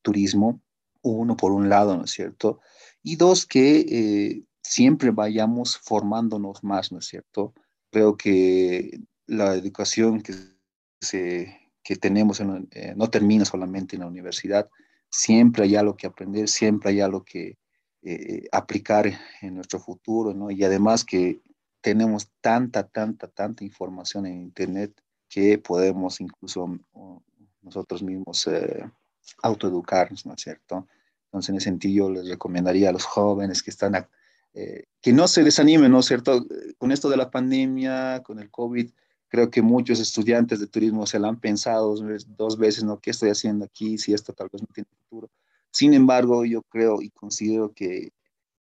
turismo, 0.03 0.61
uno 1.03 1.37
por 1.37 1.53
un 1.53 1.69
lado, 1.69 1.97
¿no 1.97 2.05
es 2.05 2.11
cierto? 2.11 2.61
Y 3.03 3.17
dos, 3.17 3.47
que 3.47 3.79
eh, 3.81 4.45
siempre 4.63 5.11
vayamos 5.11 5.79
formándonos 5.79 6.63
más, 6.65 6.93
¿no 6.93 6.99
es 6.99 7.07
cierto? 7.07 7.55
Creo 7.91 8.17
que 8.17 9.01
la 9.27 9.55
educación 9.55 10.23
que, 10.23 10.35
que 11.83 11.97
tenemos 11.97 12.41
eh, 12.41 12.95
no 12.97 13.09
termina 13.09 13.45
solamente 13.45 13.97
en 13.97 14.01
la 14.01 14.09
universidad, 14.09 14.69
siempre 15.11 15.65
hay 15.65 15.77
algo 15.77 15.97
que 15.97 16.07
aprender, 16.07 16.49
siempre 16.49 16.91
hay 16.91 17.01
algo 17.01 17.25
que 17.25 17.57
eh, 18.03 18.47
aplicar 18.53 19.11
en 19.41 19.55
nuestro 19.55 19.81
futuro, 19.81 20.35
¿no? 20.35 20.51
Y 20.51 20.63
además 20.65 21.05
que 21.05 21.41
tenemos 21.81 22.31
tanta, 22.41 22.87
tanta, 22.87 23.29
tanta 23.29 23.65
información 23.65 24.27
en 24.27 24.43
Internet 24.43 25.01
que 25.29 25.59
podemos 25.59 26.21
incluso 26.21 26.79
nosotros 27.63 28.03
mismos 28.03 28.49
autoeducarnos, 29.43 30.27
¿no 30.27 30.35
es 30.35 30.43
cierto? 30.43 30.87
Entonces, 31.27 31.51
en 31.51 31.57
ese 31.57 31.65
sentido, 31.65 32.11
les 32.11 32.29
recomendaría 32.29 32.89
a 32.89 32.93
los 32.93 33.05
jóvenes 33.05 33.63
que 33.63 33.71
están, 33.71 34.07
eh, 34.55 34.85
que 35.01 35.13
no 35.13 35.29
se 35.29 35.45
desanimen, 35.45 35.93
¿no 35.93 36.01
es 36.01 36.07
cierto? 36.07 36.47
Con 36.79 36.93
esto 36.93 37.09
de 37.09 37.17
la 37.17 37.31
pandemia, 37.31 38.23
con 38.23 38.39
el 38.39 38.51
COVID, 38.51 38.91
creo 39.29 39.51
que 39.51 39.63
muchos 39.63 40.01
estudiantes 40.01 40.59
de 40.61 40.67
turismo 40.67 41.07
se 41.07 41.19
lo 41.19 41.29
han 41.29 41.39
pensado 41.39 41.95
dos 42.37 42.59
veces, 42.59 42.85
¿no? 42.85 42.99
¿Qué 42.99 43.11
estoy 43.11 43.31
haciendo 43.31 43.65
aquí? 43.65 43.99
Si 43.99 44.15
esto 44.15 44.33
tal 44.33 44.49
vez 44.51 44.63
no 44.63 44.69
tiene 44.73 44.89
futuro. 45.05 45.31
Sin 45.71 45.95
embargo, 45.95 46.45
yo 46.45 46.63
creo 46.63 47.03
y 47.03 47.11
considero 47.11 47.73
que 47.73 48.13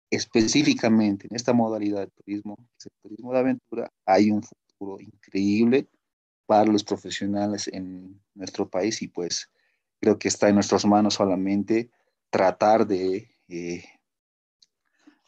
específicamente 0.10 1.27
en 1.30 1.36
esta 1.36 1.53
modalidad 1.53 2.01
de 2.01 2.08
turismo, 2.08 2.58
el 2.84 2.91
turismo 3.01 3.34
de 3.34 3.39
aventura, 3.39 3.91
hay 4.06 4.30
un 4.32 4.43
futuro 4.43 4.99
increíble 4.99 5.88
para 6.45 6.71
los 6.71 6.84
profesionales 6.84 7.69
en 7.71 8.19
nuestro 8.34 8.69
país 8.69 9.01
y 9.01 9.08
pues 9.08 9.49
creo 9.99 10.19
que 10.19 10.27
está 10.27 10.49
en 10.49 10.55
nuestras 10.55 10.86
manos 10.86 11.15
solamente 11.15 11.89
tratar 12.29 12.88
de, 12.88 13.29
eh, 13.47 13.83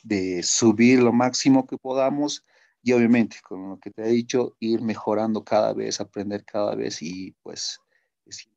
de 0.03 0.43
subir 0.43 1.01
lo 1.01 1.13
máximo 1.13 1.65
que 1.65 1.77
podamos 1.77 2.43
y 2.82 2.93
obviamente 2.93 3.38
con 3.43 3.69
lo 3.69 3.79
que 3.79 3.91
te 3.91 4.03
he 4.03 4.10
dicho, 4.10 4.55
ir 4.60 4.82
mejorando 4.82 5.43
cada 5.43 5.73
vez, 5.73 5.99
aprender 5.99 6.45
cada 6.45 6.75
vez 6.75 7.01
y 7.01 7.36
pues 7.43 7.79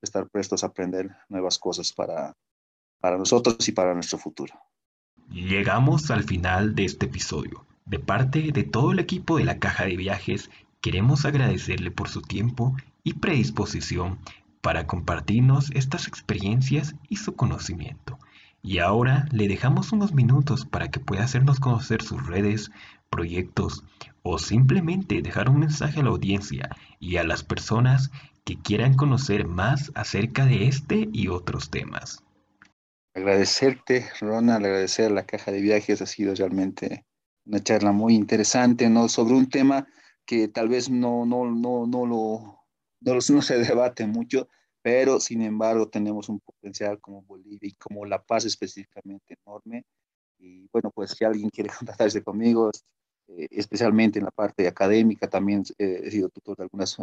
estar 0.01 0.29
prestos 0.29 0.62
a 0.62 0.68
aprender 0.68 1.11
nuevas 1.29 1.59
cosas 1.59 1.92
para, 1.92 2.37
para 3.01 3.18
nosotros 3.18 3.68
y 3.68 3.72
para 3.72 3.94
nuestro 3.94 4.18
futuro. 4.18 4.55
Llegamos 5.31 6.11
al 6.11 6.25
final 6.25 6.75
de 6.75 6.85
este 6.85 7.07
episodio. 7.07 7.66
De 7.85 7.98
parte 7.98 8.53
de 8.53 8.62
todo 8.62 8.92
el 8.92 8.98
equipo 8.98 9.38
de 9.38 9.44
la 9.44 9.59
Caja 9.59 9.85
de 9.85 9.96
Viajes, 9.96 10.51
queremos 10.81 11.25
agradecerle 11.25 11.90
por 11.90 12.09
su 12.09 12.22
tiempo 12.22 12.77
y 13.03 13.14
predisposición 13.14 14.18
para 14.62 14.87
compartirnos 14.87 15.70
estas 15.72 16.09
experiencias 16.09 16.94
y 17.11 17.16
su 17.16 17.37
conocimiento. 17.37 18.18
Y 18.62 18.79
ahora 18.79 19.27
le 19.31 19.48
dejamos 19.48 19.92
unos 19.92 20.14
minutos 20.14 20.64
para 20.64 20.90
que 20.90 21.01
pueda 21.01 21.25
hacernos 21.25 21.61
conocer 21.61 22.03
sus 22.03 22.27
redes, 22.27 22.70
proyectos 23.11 23.85
o 24.22 24.38
simplemente 24.38 25.20
dejar 25.20 25.51
un 25.51 25.59
mensaje 25.59 26.01
a 26.01 26.05
la 26.05 26.11
audiencia 26.11 26.70
y 26.98 27.18
a 27.18 27.25
las 27.25 27.42
personas 27.42 28.11
que 28.44 28.57
quieran 28.57 28.94
conocer 28.94 29.46
más 29.46 29.92
acerca 29.94 30.46
de 30.46 30.68
este 30.68 31.11
y 31.12 31.29
otros 31.29 31.68
temas 31.68 32.22
agradecerte, 33.14 34.07
Ronald, 34.20 34.64
agradecer 34.64 35.07
a 35.07 35.14
la 35.14 35.27
caja 35.27 35.53
de 35.53 35.61
viajes, 35.61 36.01
ha 36.03 36.07
sido 36.07 36.35
realmente 36.35 37.05
una 37.44 37.62
charla 37.62 37.92
muy 37.92 38.14
interesante, 38.14 38.88
¿no? 38.88 39.09
Sobre 39.09 39.35
un 39.35 39.48
tema 39.48 39.87
que 40.25 40.48
tal 40.48 40.68
vez 40.68 40.88
no, 40.88 41.27
no, 41.27 41.44
no, 41.44 41.87
no, 41.87 42.07
lo, 42.07 42.62
no, 43.05 43.21
se 43.21 43.59
debate 43.59 44.07
mucho, 44.07 44.49
pero 44.83 45.21
sin 45.21 45.43
embargo 45.43 45.88
tenemos 45.88 46.29
un 46.29 46.41
potencial 46.41 47.01
como 47.01 47.23
Bolivia 47.23 47.69
y 47.69 47.75
como 47.75 48.05
La 48.05 48.23
Paz 48.23 48.45
específicamente 48.45 49.37
enorme. 49.45 49.85
Y 50.38 50.69
bueno, 50.73 50.91
pues 50.95 51.12
si 51.12 51.25
alguien 51.25 51.51
quiere 51.51 51.71
contactarse 51.79 52.23
conmigo, 52.23 52.71
eh, 53.29 53.49
especialmente 53.51 54.19
en 54.19 54.25
la 54.25 54.31
parte 54.31 54.67
académica, 54.67 55.29
también 55.29 55.62
eh, 55.79 56.03
he 56.05 56.11
sido 56.11 56.29
tutor 56.29 56.57
de 56.57 56.65
algunas 56.65 56.97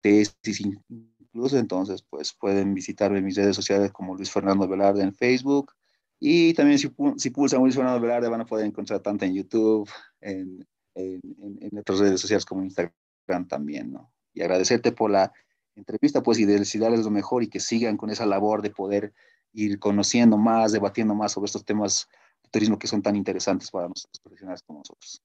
tesis 0.00 0.60
incluso, 0.60 1.58
entonces 1.58 2.02
pues 2.08 2.32
pueden 2.32 2.72
visitarme 2.72 3.18
en 3.18 3.24
mis 3.24 3.36
redes 3.36 3.56
sociales 3.56 3.90
como 3.92 4.14
Luis 4.14 4.30
Fernando 4.30 4.68
Velarde 4.68 5.02
en 5.02 5.12
Facebook 5.12 5.72
y 6.20 6.54
también 6.54 6.78
si, 6.78 6.92
si 7.16 7.30
pulsan 7.30 7.60
Luis 7.60 7.74
Fernando 7.74 8.00
Velarde 8.00 8.28
van 8.28 8.40
a 8.40 8.46
poder 8.46 8.66
encontrar 8.66 9.00
tanto 9.00 9.24
en 9.24 9.34
YouTube, 9.34 9.88
en, 10.20 10.66
en, 10.94 11.20
en, 11.60 11.78
otras 11.78 12.00
redes 12.00 12.20
sociales 12.20 12.44
como 12.44 12.64
Instagram 12.64 13.48
también, 13.48 13.92
¿no? 13.92 14.12
Y 14.38 14.42
agradecerte 14.42 14.92
por 14.92 15.10
la 15.10 15.32
entrevista, 15.74 16.22
pues, 16.22 16.38
y 16.38 16.44
desearles 16.44 17.04
lo 17.04 17.10
mejor 17.10 17.42
y 17.42 17.48
que 17.48 17.58
sigan 17.58 17.96
con 17.96 18.10
esa 18.10 18.24
labor 18.24 18.62
de 18.62 18.70
poder 18.70 19.12
ir 19.52 19.80
conociendo 19.80 20.38
más, 20.38 20.70
debatiendo 20.70 21.14
más 21.16 21.32
sobre 21.32 21.46
estos 21.46 21.64
temas 21.64 22.08
de 22.44 22.48
turismo 22.50 22.78
que 22.78 22.86
son 22.86 23.02
tan 23.02 23.16
interesantes 23.16 23.70
para 23.70 23.88
nosotros 23.88 24.20
profesionales 24.20 24.62
como 24.64 24.78
nosotros. 24.78 25.20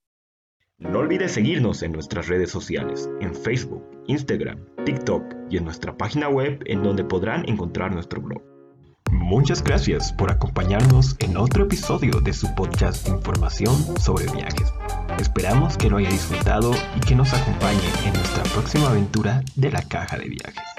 No 0.79 0.99
olvides 0.99 1.33
seguirnos 1.33 1.83
en 1.83 1.91
nuestras 1.91 2.27
redes 2.27 2.49
sociales, 2.49 3.07
en 3.21 3.35
Facebook, 3.35 3.83
Instagram, 4.07 4.65
TikTok 4.83 5.23
y 5.49 5.57
en 5.57 5.65
nuestra 5.65 5.95
página 5.95 6.27
web 6.27 6.59
en 6.65 6.81
donde 6.81 7.03
podrán 7.03 7.47
encontrar 7.47 7.93
nuestro 7.93 8.19
blog. 8.19 8.52
Muchas 9.13 9.63
gracias 9.63 10.11
por 10.11 10.31
acompañarnos 10.31 11.15
en 11.19 11.37
otro 11.37 11.65
episodio 11.65 12.19
de 12.19 12.33
su 12.33 12.53
podcast 12.55 13.05
de 13.05 13.11
información 13.11 13.75
sobre 13.99 14.25
viajes. 14.31 14.73
Esperamos 15.19 15.77
que 15.77 15.89
lo 15.89 15.97
haya 15.97 16.09
disfrutado 16.09 16.71
y 16.95 16.99
que 16.99 17.15
nos 17.15 17.31
acompañe 17.31 17.79
en 18.05 18.13
nuestra 18.13 18.43
próxima 18.43 18.89
aventura 18.89 19.43
de 19.55 19.71
la 19.71 19.83
caja 19.83 20.17
de 20.17 20.29
viajes. 20.29 20.72